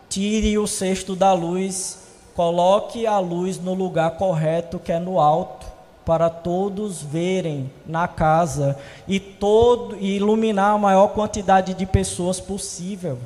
Tire 0.10 0.58
o 0.58 0.68
cesto 0.68 1.16
da 1.16 1.32
luz 1.32 2.00
Coloque 2.40 3.06
a 3.06 3.20
luz 3.20 3.60
no 3.60 3.74
lugar 3.74 4.12
correto, 4.12 4.80
que 4.80 4.94
é 4.94 4.98
no 4.98 5.20
alto, 5.20 5.68
para 6.06 6.30
todos 6.30 7.02
verem 7.02 7.70
na 7.86 8.08
casa 8.08 8.80
e 9.06 9.20
todo 9.20 9.98
e 9.98 10.16
iluminar 10.16 10.74
a 10.74 10.78
maior 10.78 11.10
quantidade 11.10 11.74
de 11.74 11.86
pessoas 11.86 12.40
possível. 12.40 13.18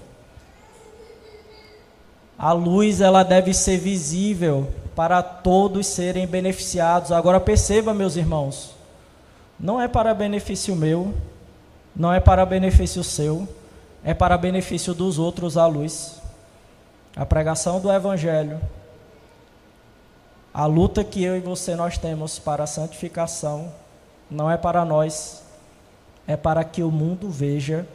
A 2.35 2.53
luz 2.53 3.01
ela 3.01 3.21
deve 3.21 3.53
ser 3.53 3.77
visível 3.77 4.67
para 4.95 5.21
todos 5.21 5.85
serem 5.85 6.25
beneficiados. 6.25 7.11
Agora 7.11 7.39
perceba, 7.39 7.93
meus 7.93 8.15
irmãos, 8.15 8.73
não 9.59 9.79
é 9.79 9.87
para 9.87 10.11
benefício 10.11 10.75
meu, 10.75 11.13
não 11.95 12.11
é 12.11 12.19
para 12.19 12.47
benefício 12.47 13.03
seu, 13.03 13.47
é 14.03 14.15
para 14.15 14.39
benefício 14.39 14.91
dos 14.91 15.19
outros 15.19 15.55
a 15.55 15.67
luz. 15.67 16.22
A 17.15 17.25
pregação 17.25 17.79
do 17.79 17.91
evangelho 17.91 18.59
a 20.53 20.67
luta 20.67 21.03
que 21.03 21.23
eu 21.23 21.35
e 21.35 21.39
você 21.39 21.75
nós 21.75 21.97
temos 21.97 22.37
para 22.37 22.65
a 22.65 22.67
santificação 22.67 23.73
não 24.29 24.51
é 24.51 24.55
para 24.55 24.85
nós, 24.85 25.43
é 26.27 26.37
para 26.37 26.63
que 26.63 26.83
o 26.83 26.91
mundo 26.91 27.29
veja 27.29 27.87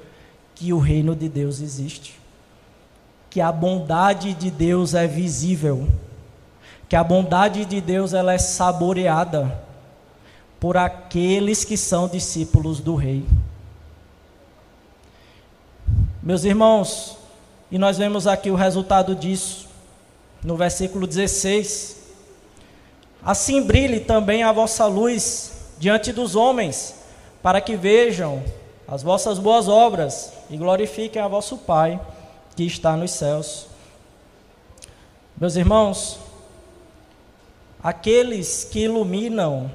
que 0.57 0.73
o 0.73 0.79
reino 0.79 1.15
de 1.15 1.29
Deus 1.29 1.61
existe. 1.61 2.19
Que 3.31 3.41
a 3.41 3.53
bondade 3.53 4.35
de 4.35 4.51
Deus 4.51 4.95
é 4.95 5.07
visível. 5.07 5.87
Que 6.89 6.97
a 6.97 7.05
bondade 7.05 7.65
de 7.65 7.81
Deus 7.81 8.13
ela 8.13 8.33
é 8.33 8.39
saboreada 8.39 9.65
por 10.59 10.77
aqueles 10.77 11.65
que 11.65 11.77
são 11.77 12.09
discípulos 12.09 12.81
do 12.81 12.97
rei. 12.97 13.25
Meus 16.21 16.43
irmãos, 16.43 17.18
e 17.71 17.79
nós 17.79 17.99
vemos 17.99 18.27
aqui 18.27 18.51
o 18.51 18.55
resultado 18.55 19.15
disso 19.15 19.69
no 20.43 20.57
versículo 20.57 21.07
16 21.07 21.99
Assim 23.23 23.63
brilhe 23.63 24.01
também 24.01 24.43
a 24.43 24.53
vossa 24.53 24.87
luz 24.87 25.53
diante 25.79 26.13
dos 26.13 26.37
homens, 26.37 26.95
para 27.43 27.61
que 27.61 27.77
vejam 27.77 28.43
as 28.87 29.03
vossas 29.03 29.39
boas 29.39 29.69
obras 29.69 30.33
e 30.49 30.57
glorifiquem 30.57 31.21
a 31.21 31.29
vosso 31.29 31.59
Pai 31.59 32.01
que 32.57 32.65
está 32.65 32.97
nos 32.97 33.11
céus. 33.11 33.67
Meus 35.37 35.57
irmãos, 35.57 36.19
aqueles 37.83 38.65
que 38.65 38.81
iluminam 38.81 39.71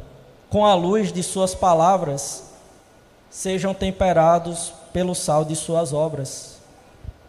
com 0.49 0.65
a 0.65 0.73
luz 0.73 1.11
de 1.11 1.23
Suas 1.23 1.53
palavras, 1.53 2.45
sejam 3.29 3.73
temperados 3.73 4.73
pelo 4.91 5.13
sal 5.13 5.45
de 5.45 5.55
Suas 5.55 5.93
obras. 5.93 6.52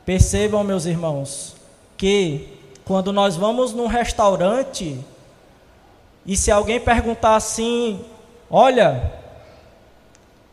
Percebam, 0.05 0.63
meus 0.63 0.85
irmãos, 0.85 1.57
que 1.97 2.59
quando 2.85 3.13
nós 3.13 3.37
vamos 3.37 3.73
num 3.73 3.87
restaurante, 3.87 5.01
e 6.27 6.37
se 6.37 6.51
alguém 6.51 6.79
perguntar 6.79 7.37
assim, 7.37 8.05
olha, 8.51 9.13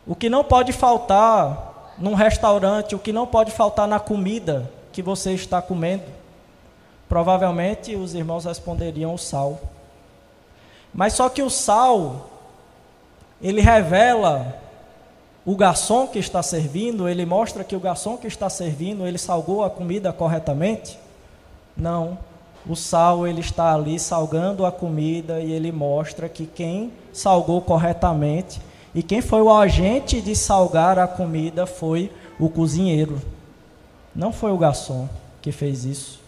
o 0.06 0.14
que 0.14 0.30
não 0.30 0.42
pode 0.42 0.72
faltar 0.72 1.94
num 1.98 2.14
restaurante, 2.14 2.94
o 2.94 2.98
que 2.98 3.12
não 3.12 3.26
pode 3.26 3.50
faltar 3.50 3.86
na 3.86 4.00
comida 4.00 4.70
que 4.90 5.02
você 5.02 5.32
está 5.32 5.60
comendo, 5.60 6.04
provavelmente 7.08 7.94
os 7.94 8.14
irmãos 8.14 8.46
responderiam 8.46 9.12
o 9.12 9.18
sal. 9.18 9.60
Mas 10.94 11.12
só 11.12 11.28
que 11.28 11.42
o 11.42 11.50
sal, 11.50 12.30
ele 13.40 13.60
revela 13.60 14.61
o 15.44 15.56
garçom 15.56 16.06
que 16.06 16.18
está 16.18 16.42
servindo, 16.42 17.08
ele 17.08 17.26
mostra 17.26 17.64
que 17.64 17.74
o 17.74 17.80
garçom 17.80 18.16
que 18.16 18.28
está 18.28 18.48
servindo, 18.48 19.06
ele 19.06 19.18
salgou 19.18 19.64
a 19.64 19.70
comida 19.70 20.12
corretamente? 20.12 20.98
Não. 21.76 22.16
O 22.64 22.76
sal 22.76 23.26
ele 23.26 23.40
está 23.40 23.74
ali 23.74 23.98
salgando 23.98 24.64
a 24.64 24.70
comida 24.70 25.40
e 25.40 25.50
ele 25.50 25.72
mostra 25.72 26.28
que 26.28 26.46
quem 26.46 26.92
salgou 27.12 27.60
corretamente 27.60 28.60
e 28.94 29.02
quem 29.02 29.20
foi 29.20 29.42
o 29.42 29.52
agente 29.52 30.20
de 30.20 30.36
salgar 30.36 30.96
a 30.96 31.08
comida 31.08 31.66
foi 31.66 32.12
o 32.38 32.48
cozinheiro. 32.48 33.20
Não 34.14 34.32
foi 34.32 34.52
o 34.52 34.58
garçom 34.58 35.08
que 35.40 35.50
fez 35.50 35.84
isso. 35.84 36.20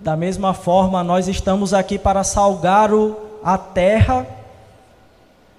Da 0.00 0.16
mesma 0.16 0.52
forma, 0.52 1.04
nós 1.04 1.28
estamos 1.28 1.72
aqui 1.72 1.98
para 1.98 2.24
salgar 2.24 2.90
a 3.44 3.56
terra, 3.56 4.26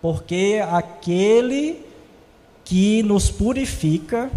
porque 0.01 0.61
aquele 0.69 1.86
que 2.67 3.01
nos 3.01 3.31
purifica 3.31 4.29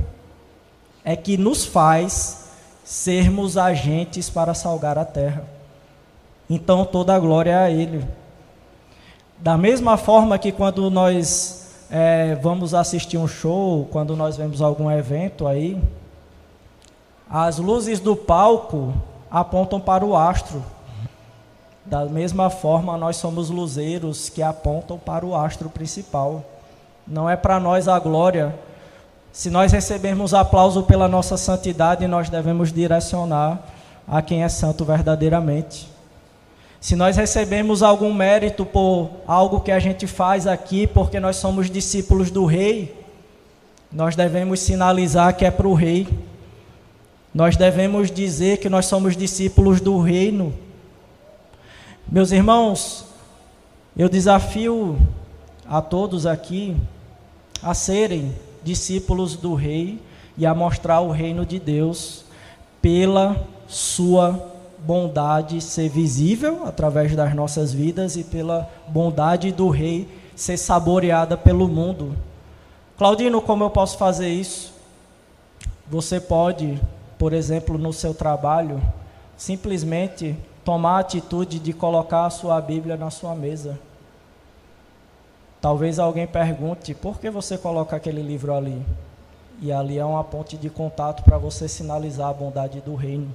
é 1.04 1.16
que 1.16 1.36
nos 1.36 1.64
faz 1.64 2.48
sermos 2.84 3.58
agentes 3.58 4.30
para 4.30 4.54
salgar 4.54 4.96
a 4.96 5.04
terra. 5.04 5.44
Então 6.48 6.84
toda 6.84 7.12
a 7.12 7.18
glória 7.18 7.50
é 7.50 7.56
a 7.56 7.70
Ele. 7.70 8.06
Da 9.36 9.58
mesma 9.58 9.96
forma 9.96 10.38
que 10.38 10.52
quando 10.52 10.88
nós 10.92 11.72
é, 11.90 12.36
vamos 12.36 12.72
assistir 12.72 13.18
um 13.18 13.26
show, 13.26 13.88
quando 13.90 14.14
nós 14.14 14.36
vemos 14.36 14.62
algum 14.62 14.88
evento 14.88 15.48
aí, 15.48 15.76
as 17.28 17.58
luzes 17.58 17.98
do 17.98 18.14
palco 18.14 18.94
apontam 19.28 19.80
para 19.80 20.06
o 20.06 20.16
astro. 20.16 20.64
Da 21.84 22.04
mesma 22.04 22.48
forma, 22.48 22.96
nós 22.96 23.16
somos 23.16 23.50
luzeiros 23.50 24.28
que 24.28 24.40
apontam 24.40 24.96
para 24.98 25.26
o 25.26 25.34
astro 25.34 25.68
principal. 25.68 26.44
Não 27.10 27.28
é 27.28 27.36
para 27.36 27.60
nós 27.60 27.88
a 27.88 27.98
glória 27.98 28.54
se 29.32 29.48
nós 29.48 29.70
recebermos 29.70 30.34
aplauso 30.34 30.82
pela 30.82 31.06
nossa 31.06 31.36
santidade, 31.36 32.06
nós 32.08 32.28
devemos 32.28 32.72
direcionar 32.72 33.64
a 34.06 34.20
quem 34.20 34.42
é 34.42 34.48
santo 34.48 34.84
verdadeiramente. 34.84 35.88
Se 36.80 36.96
nós 36.96 37.16
recebemos 37.16 37.82
algum 37.82 38.12
mérito 38.12 38.66
por 38.66 39.10
algo 39.26 39.60
que 39.60 39.70
a 39.70 39.78
gente 39.78 40.06
faz 40.06 40.46
aqui, 40.46 40.86
porque 40.86 41.20
nós 41.20 41.36
somos 41.36 41.70
discípulos 41.70 42.30
do 42.30 42.44
Rei, 42.44 42.96
nós 43.92 44.16
devemos 44.16 44.60
sinalizar 44.60 45.36
que 45.36 45.44
é 45.44 45.50
para 45.50 45.68
o 45.68 45.74
Rei. 45.74 46.08
Nós 47.32 47.56
devemos 47.56 48.10
dizer 48.10 48.58
que 48.58 48.68
nós 48.68 48.86
somos 48.86 49.16
discípulos 49.16 49.80
do 49.80 50.00
Reino. 50.00 50.52
Meus 52.08 52.32
irmãos, 52.32 53.04
eu 53.96 54.08
desafio 54.08 54.98
a 55.68 55.80
todos 55.80 56.26
aqui 56.26 56.76
a 57.62 57.74
serem 57.74 58.34
discípulos 58.62 59.36
do 59.36 59.54
Rei 59.54 60.00
e 60.36 60.46
a 60.46 60.54
mostrar 60.54 61.00
o 61.00 61.10
reino 61.10 61.44
de 61.44 61.58
Deus 61.58 62.24
pela 62.80 63.46
sua 63.68 64.50
bondade 64.78 65.60
ser 65.60 65.88
visível 65.88 66.66
através 66.66 67.14
das 67.14 67.34
nossas 67.34 67.72
vidas 67.72 68.16
e 68.16 68.24
pela 68.24 68.68
bondade 68.88 69.52
do 69.52 69.68
Rei 69.68 70.08
ser 70.34 70.56
saboreada 70.56 71.36
pelo 71.36 71.68
mundo. 71.68 72.16
Claudino, 72.96 73.40
como 73.42 73.64
eu 73.64 73.70
posso 73.70 73.98
fazer 73.98 74.28
isso? 74.28 74.72
Você 75.88 76.20
pode, 76.20 76.80
por 77.18 77.32
exemplo, 77.32 77.76
no 77.76 77.92
seu 77.92 78.14
trabalho, 78.14 78.80
simplesmente 79.36 80.36
tomar 80.64 80.96
a 80.96 81.00
atitude 81.00 81.58
de 81.58 81.72
colocar 81.72 82.26
a 82.26 82.30
sua 82.30 82.60
Bíblia 82.60 82.96
na 82.96 83.10
sua 83.10 83.34
mesa. 83.34 83.78
Talvez 85.60 85.98
alguém 85.98 86.26
pergunte: 86.26 86.94
por 86.94 87.18
que 87.18 87.30
você 87.30 87.58
coloca 87.58 87.96
aquele 87.96 88.22
livro 88.22 88.54
ali? 88.54 88.82
E 89.60 89.70
ali 89.70 89.98
é 89.98 90.04
uma 90.04 90.24
ponte 90.24 90.56
de 90.56 90.70
contato 90.70 91.22
para 91.22 91.36
você 91.36 91.68
sinalizar 91.68 92.30
a 92.30 92.32
bondade 92.32 92.80
do 92.80 92.94
reino. 92.94 93.30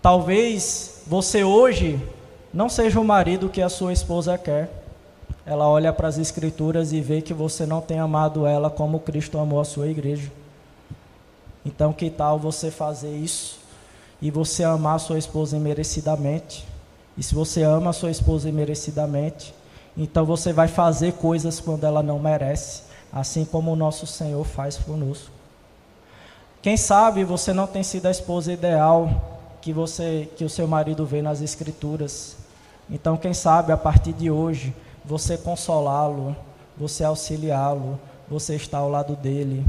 Talvez 0.00 1.02
você 1.06 1.42
hoje 1.42 2.00
não 2.54 2.68
seja 2.68 3.00
o 3.00 3.04
marido 3.04 3.48
que 3.48 3.60
a 3.60 3.68
sua 3.68 3.92
esposa 3.92 4.38
quer. 4.38 4.70
Ela 5.44 5.66
olha 5.66 5.92
para 5.92 6.06
as 6.06 6.18
Escrituras 6.18 6.92
e 6.92 7.00
vê 7.00 7.20
que 7.20 7.34
você 7.34 7.66
não 7.66 7.80
tem 7.80 7.98
amado 7.98 8.46
ela 8.46 8.70
como 8.70 9.00
Cristo 9.00 9.38
amou 9.38 9.60
a 9.60 9.64
sua 9.64 9.88
igreja. 9.88 10.30
Então, 11.64 11.92
que 11.92 12.10
tal 12.10 12.38
você 12.38 12.70
fazer 12.70 13.14
isso 13.16 13.58
e 14.22 14.30
você 14.30 14.62
amar 14.62 14.96
a 14.96 14.98
sua 14.98 15.18
esposa 15.18 15.56
imerecidamente? 15.56 16.64
E 17.16 17.22
se 17.22 17.34
você 17.34 17.62
ama 17.62 17.90
a 17.90 17.92
sua 17.92 18.10
esposa 18.10 18.48
imerecidamente, 18.48 19.52
então 19.98 20.24
você 20.24 20.52
vai 20.52 20.68
fazer 20.68 21.14
coisas 21.14 21.58
quando 21.58 21.82
ela 21.82 22.04
não 22.04 22.20
merece, 22.20 22.82
assim 23.12 23.44
como 23.44 23.72
o 23.72 23.76
nosso 23.76 24.06
Senhor 24.06 24.44
faz 24.44 24.76
conosco. 24.76 25.32
Quem 26.62 26.76
sabe 26.76 27.24
você 27.24 27.52
não 27.52 27.66
tem 27.66 27.82
sido 27.82 28.06
a 28.06 28.10
esposa 28.10 28.52
ideal 28.52 29.58
que 29.60 29.72
você 29.72 30.28
que 30.36 30.44
o 30.44 30.48
seu 30.48 30.68
marido 30.68 31.04
vê 31.04 31.20
nas 31.20 31.40
escrituras. 31.40 32.36
Então, 32.88 33.16
quem 33.16 33.34
sabe 33.34 33.72
a 33.72 33.76
partir 33.76 34.12
de 34.12 34.30
hoje 34.30 34.72
você 35.04 35.36
consolá-lo, 35.36 36.36
você 36.76 37.02
auxiliá-lo, 37.02 37.98
você 38.30 38.54
estar 38.54 38.78
ao 38.78 38.88
lado 38.88 39.16
dele 39.16 39.64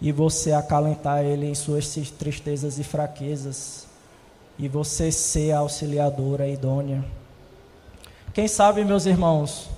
e 0.00 0.10
você 0.10 0.52
acalentar 0.52 1.22
ele 1.24 1.46
em 1.46 1.54
suas 1.54 1.94
tristezas 2.18 2.78
e 2.78 2.84
fraquezas 2.84 3.86
e 4.58 4.68
você 4.68 5.12
ser 5.12 5.52
a 5.52 5.58
auxiliadora 5.58 6.48
idônea. 6.48 7.04
Quem 8.34 8.48
sabe, 8.48 8.84
meus 8.84 9.06
irmãos, 9.06 9.70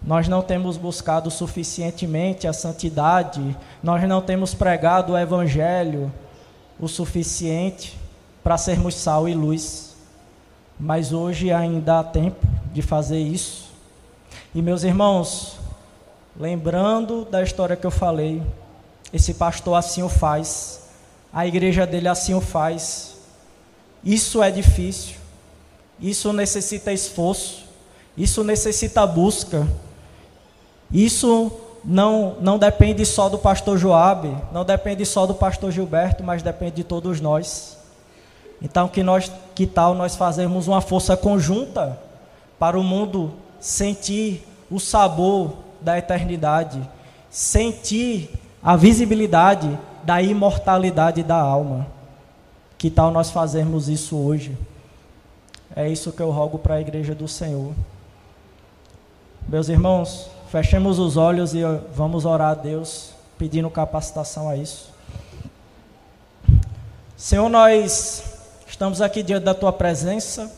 nós 0.00 0.28
não 0.28 0.40
temos 0.40 0.76
buscado 0.76 1.32
suficientemente 1.32 2.46
a 2.46 2.52
santidade, 2.52 3.56
nós 3.82 4.08
não 4.08 4.22
temos 4.22 4.54
pregado 4.54 5.12
o 5.12 5.18
evangelho 5.18 6.12
o 6.78 6.86
suficiente 6.86 7.98
para 8.42 8.56
sermos 8.56 8.94
sal 8.94 9.28
e 9.28 9.34
luz. 9.34 9.96
Mas 10.78 11.12
hoje 11.12 11.52
ainda 11.52 11.98
há 11.98 12.04
tempo 12.04 12.46
de 12.72 12.82
fazer 12.82 13.18
isso. 13.18 13.72
E 14.54 14.62
meus 14.62 14.84
irmãos, 14.84 15.56
lembrando 16.38 17.24
da 17.24 17.42
história 17.42 17.74
que 17.74 17.84
eu 17.84 17.90
falei, 17.90 18.40
esse 19.12 19.34
pastor 19.34 19.74
assim 19.74 20.04
o 20.04 20.08
faz, 20.08 20.88
a 21.32 21.48
igreja 21.48 21.84
dele 21.84 22.06
assim 22.06 22.32
o 22.32 22.40
faz. 22.40 23.16
Isso 24.04 24.40
é 24.40 24.52
difícil, 24.52 25.16
isso 25.98 26.32
necessita 26.32 26.92
esforço, 26.92 27.63
isso 28.16 28.44
necessita 28.44 29.06
busca. 29.06 29.66
Isso 30.90 31.52
não, 31.84 32.36
não 32.40 32.58
depende 32.58 33.04
só 33.04 33.28
do 33.28 33.38
pastor 33.38 33.76
Joabe, 33.76 34.34
não 34.52 34.64
depende 34.64 35.04
só 35.04 35.26
do 35.26 35.34
pastor 35.34 35.70
Gilberto, 35.70 36.22
mas 36.22 36.42
depende 36.42 36.76
de 36.76 36.84
todos 36.84 37.20
nós. 37.20 37.76
Então, 38.62 38.88
que, 38.88 39.02
nós, 39.02 39.30
que 39.54 39.66
tal 39.66 39.94
nós 39.94 40.16
fazermos 40.16 40.68
uma 40.68 40.80
força 40.80 41.16
conjunta 41.16 41.98
para 42.58 42.78
o 42.78 42.82
mundo 42.82 43.32
sentir 43.60 44.46
o 44.70 44.78
sabor 44.78 45.52
da 45.80 45.98
eternidade, 45.98 46.80
sentir 47.28 48.30
a 48.62 48.76
visibilidade 48.76 49.78
da 50.02 50.22
imortalidade 50.22 51.22
da 51.22 51.36
alma. 51.36 51.86
Que 52.78 52.90
tal 52.90 53.10
nós 53.10 53.30
fazermos 53.30 53.88
isso 53.88 54.16
hoje? 54.16 54.56
É 55.76 55.88
isso 55.88 56.12
que 56.12 56.22
eu 56.22 56.30
rogo 56.30 56.58
para 56.58 56.76
a 56.76 56.80
igreja 56.80 57.14
do 57.14 57.26
Senhor. 57.26 57.72
Meus 59.48 59.68
irmãos, 59.68 60.30
fechemos 60.50 60.98
os 60.98 61.16
olhos 61.16 61.54
e 61.54 61.62
vamos 61.94 62.24
orar 62.24 62.50
a 62.50 62.54
Deus, 62.54 63.10
pedindo 63.38 63.70
capacitação 63.70 64.48
a 64.48 64.56
isso. 64.56 64.92
Senhor, 67.16 67.48
nós 67.48 68.34
Estamos 68.74 69.00
aqui 69.00 69.22
diante 69.22 69.44
da 69.44 69.54
tua 69.54 69.72
presença, 69.72 70.52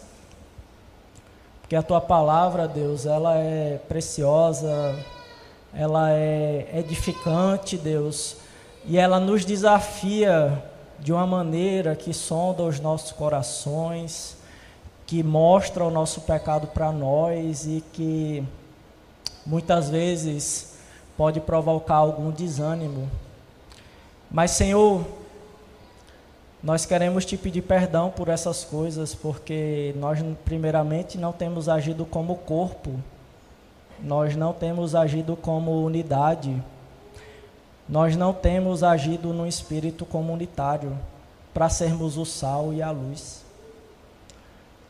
porque 1.60 1.76
a 1.76 1.82
tua 1.82 2.00
palavra, 2.00 2.66
Deus, 2.66 3.04
ela 3.04 3.36
é 3.36 3.78
preciosa, 3.86 4.96
ela 5.74 6.10
é 6.10 6.66
edificante, 6.72 7.76
Deus, 7.76 8.38
e 8.86 8.96
ela 8.96 9.20
nos 9.20 9.44
desafia 9.44 10.64
de 10.98 11.12
uma 11.12 11.26
maneira 11.26 11.94
que 11.94 12.14
sonda 12.14 12.62
os 12.62 12.80
nossos 12.80 13.12
corações, 13.12 14.38
que 15.04 15.22
mostra 15.22 15.84
o 15.84 15.90
nosso 15.90 16.22
pecado 16.22 16.68
para 16.68 16.90
nós 16.90 17.66
e 17.66 17.84
que 17.92 18.42
muitas 19.46 19.88
vezes 19.88 20.74
pode 21.16 21.40
provocar 21.40 21.96
algum 21.96 22.30
desânimo. 22.30 23.08
Mas, 24.30 24.50
Senhor, 24.50 25.06
nós 26.62 26.84
queremos 26.84 27.24
te 27.24 27.36
pedir 27.36 27.62
perdão 27.62 28.10
por 28.10 28.28
essas 28.28 28.64
coisas, 28.64 29.14
porque 29.14 29.94
nós, 29.96 30.18
primeiramente, 30.44 31.16
não 31.16 31.32
temos 31.32 31.68
agido 31.68 32.04
como 32.04 32.34
corpo, 32.36 32.92
nós 34.02 34.34
não 34.34 34.52
temos 34.52 34.94
agido 34.94 35.36
como 35.36 35.84
unidade, 35.84 36.60
nós 37.88 38.16
não 38.16 38.32
temos 38.32 38.82
agido 38.82 39.32
no 39.32 39.46
espírito 39.46 40.04
comunitário 40.04 40.98
para 41.54 41.68
sermos 41.68 42.18
o 42.18 42.26
sal 42.26 42.72
e 42.74 42.82
a 42.82 42.90
luz. 42.90 43.44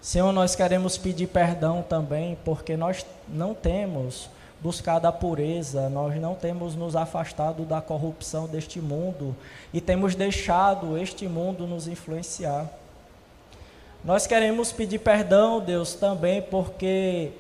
Senhor, 0.01 0.33
nós 0.33 0.55
queremos 0.55 0.97
pedir 0.97 1.27
perdão 1.27 1.85
também, 1.87 2.38
porque 2.45 2.77
nós 2.77 3.05
não 3.29 3.53
temos 3.53 4.31
buscado 4.66 5.07
a 5.07 5.12
pureza, 5.12 5.88
nós 5.88 6.20
não 6.20 6.35
temos 6.35 6.74
nos 6.74 6.96
afastado 6.96 7.64
da 7.64 7.81
corrupção 7.81 8.48
deste 8.48 8.81
mundo 8.81 9.33
e 9.72 9.81
temos 9.81 10.16
deixado 10.16 10.98
este 10.98 11.29
mundo 11.29 11.68
nos 11.68 11.87
influenciar. 11.87 12.66
Nós 14.05 14.26
queremos 14.26 14.72
pedir 14.72 14.98
perdão, 14.98 15.61
Deus, 15.61 15.94
também 15.94 16.42
porque 16.42 17.31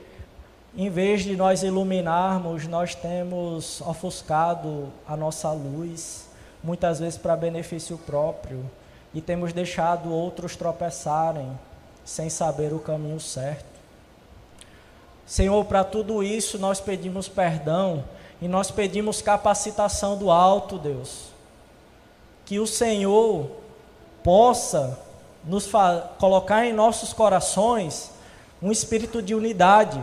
em 0.76 0.88
vez 0.88 1.24
de 1.24 1.34
nós 1.34 1.64
iluminarmos, 1.64 2.68
nós 2.68 2.94
temos 2.94 3.80
ofuscado 3.80 4.92
a 5.04 5.16
nossa 5.16 5.50
luz, 5.50 6.28
muitas 6.62 7.00
vezes 7.00 7.18
para 7.18 7.34
benefício 7.34 7.98
próprio, 7.98 8.64
e 9.12 9.20
temos 9.20 9.52
deixado 9.52 10.12
outros 10.12 10.54
tropeçarem 10.54 11.50
sem 12.04 12.30
saber 12.30 12.72
o 12.72 12.78
caminho 12.78 13.18
certo. 13.18 13.75
Senhor, 15.26 15.64
para 15.64 15.82
tudo 15.82 16.22
isso 16.22 16.56
nós 16.56 16.80
pedimos 16.80 17.28
perdão 17.28 18.04
e 18.40 18.46
nós 18.46 18.70
pedimos 18.70 19.20
capacitação 19.20 20.16
do 20.16 20.30
alto, 20.30 20.78
Deus. 20.78 21.26
Que 22.44 22.60
o 22.60 22.66
Senhor 22.66 23.50
possa 24.22 24.98
nos 25.44 25.68
colocar 26.18 26.64
em 26.64 26.72
nossos 26.72 27.12
corações 27.12 28.12
um 28.62 28.70
espírito 28.70 29.20
de 29.20 29.34
unidade, 29.34 30.00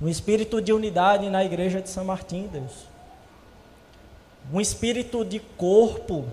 um 0.00 0.08
espírito 0.08 0.62
de 0.62 0.72
unidade 0.72 1.28
na 1.28 1.44
igreja 1.44 1.82
de 1.82 1.90
São 1.90 2.04
Martim, 2.04 2.48
Deus. 2.50 2.86
Um 4.50 4.60
espírito 4.60 5.24
de 5.24 5.40
corpo, 5.40 6.24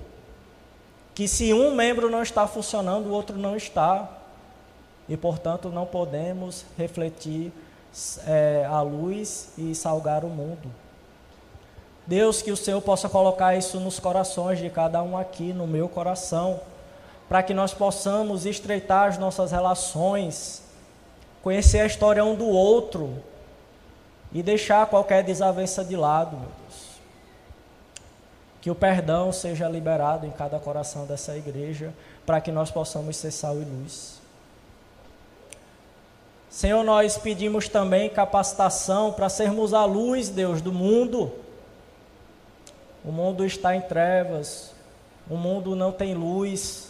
que 1.13 1.27
se 1.27 1.53
um 1.53 1.75
membro 1.75 2.09
não 2.09 2.23
está 2.23 2.47
funcionando, 2.47 3.07
o 3.07 3.11
outro 3.11 3.38
não 3.38 3.57
está. 3.57 4.09
E 5.09 5.17
portanto 5.17 5.69
não 5.69 5.86
podemos 5.86 6.65
refletir 6.77 7.51
é, 8.25 8.65
a 8.69 8.81
luz 8.81 9.49
e 9.57 9.75
salgar 9.75 10.23
o 10.23 10.29
mundo. 10.29 10.71
Deus, 12.05 12.41
que 12.41 12.51
o 12.51 12.57
Senhor 12.57 12.81
possa 12.81 13.07
colocar 13.07 13.55
isso 13.55 13.79
nos 13.79 13.99
corações 13.99 14.59
de 14.59 14.69
cada 14.69 15.01
um 15.01 15.17
aqui, 15.17 15.53
no 15.53 15.65
meu 15.65 15.87
coração, 15.87 16.59
para 17.29 17.41
que 17.41 17.53
nós 17.53 17.73
possamos 17.73 18.45
estreitar 18.45 19.07
as 19.07 19.17
nossas 19.17 19.51
relações, 19.51 20.63
conhecer 21.41 21.79
a 21.79 21.85
história 21.85 22.23
um 22.23 22.35
do 22.35 22.47
outro 22.47 23.23
e 24.33 24.43
deixar 24.43 24.85
qualquer 24.87 25.23
desavença 25.23 25.83
de 25.85 25.95
lado, 25.95 26.35
meu 26.35 26.49
Deus. 26.49 26.83
Que 28.59 28.71
o 28.71 28.75
perdão 28.75 29.31
seja 29.31 29.69
liberado 29.69 30.25
em 30.25 30.31
cada 30.31 30.59
coração 30.59 31.05
dessa 31.05 31.35
igreja, 31.37 31.93
para 32.25 32.41
que 32.41 32.51
nós 32.51 32.69
possamos 32.69 33.15
ser 33.15 33.31
sal 33.31 33.55
e 33.61 33.65
luz. 33.65 34.22
Senhor, 36.53 36.83
nós 36.83 37.17
pedimos 37.17 37.67
também 37.67 38.07
capacitação 38.11 39.11
para 39.11 39.27
sermos 39.27 39.73
a 39.73 39.85
luz, 39.85 40.29
Deus, 40.29 40.61
do 40.61 40.71
mundo. 40.71 41.31
O 43.03 43.11
mundo 43.11 43.43
está 43.43 43.75
em 43.75 43.81
trevas, 43.81 44.71
o 45.27 45.35
mundo 45.35 45.75
não 45.75 45.91
tem 45.91 46.13
luz, 46.13 46.89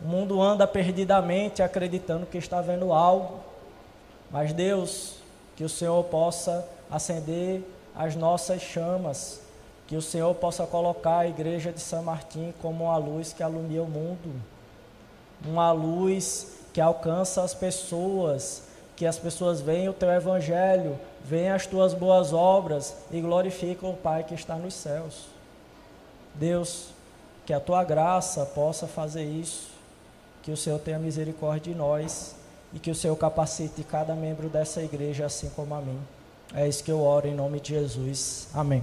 o 0.00 0.08
mundo 0.08 0.42
anda 0.42 0.66
perdidamente 0.66 1.62
acreditando 1.62 2.26
que 2.26 2.36
está 2.36 2.60
vendo 2.60 2.92
algo. 2.92 3.38
Mas 4.28 4.52
Deus, 4.52 5.18
que 5.54 5.62
o 5.62 5.68
Senhor 5.68 6.02
possa 6.06 6.68
acender 6.90 7.62
as 7.94 8.16
nossas 8.16 8.60
chamas, 8.60 9.40
que 9.86 9.94
o 9.94 10.02
Senhor 10.02 10.34
possa 10.34 10.66
colocar 10.66 11.18
a 11.18 11.28
igreja 11.28 11.70
de 11.70 11.78
São 11.78 12.02
Martim 12.02 12.52
como 12.60 12.86
uma 12.86 12.96
luz 12.96 13.32
que 13.32 13.44
alumia 13.44 13.84
o 13.84 13.88
mundo, 13.88 14.34
uma 15.44 15.70
luz 15.70 16.56
que 16.72 16.80
alcança 16.80 17.44
as 17.44 17.54
pessoas, 17.54 18.65
que 18.96 19.04
as 19.04 19.18
pessoas 19.18 19.60
veem 19.60 19.88
o 19.88 19.92
teu 19.92 20.10
evangelho, 20.10 20.98
veem 21.22 21.50
as 21.50 21.66
tuas 21.66 21.92
boas 21.92 22.32
obras 22.32 22.96
e 23.10 23.20
glorificam 23.20 23.90
o 23.90 23.96
Pai 23.96 24.24
que 24.24 24.34
está 24.34 24.56
nos 24.56 24.74
céus. 24.74 25.26
Deus, 26.34 26.88
que 27.44 27.52
a 27.52 27.60
tua 27.60 27.84
graça 27.84 28.44
possa 28.46 28.86
fazer 28.86 29.24
isso, 29.24 29.68
que 30.42 30.50
o 30.50 30.56
Senhor 30.56 30.78
tenha 30.78 30.98
misericórdia 30.98 31.72
de 31.72 31.78
nós 31.78 32.34
e 32.72 32.78
que 32.78 32.90
o 32.90 32.94
Senhor 32.94 33.16
capacite 33.16 33.84
cada 33.84 34.14
membro 34.14 34.48
dessa 34.48 34.82
igreja 34.82 35.26
assim 35.26 35.50
como 35.50 35.74
a 35.74 35.80
mim. 35.80 36.00
É 36.54 36.66
isso 36.66 36.82
que 36.82 36.90
eu 36.90 37.02
oro 37.02 37.28
em 37.28 37.34
nome 37.34 37.60
de 37.60 37.74
Jesus. 37.74 38.48
Amém. 38.54 38.82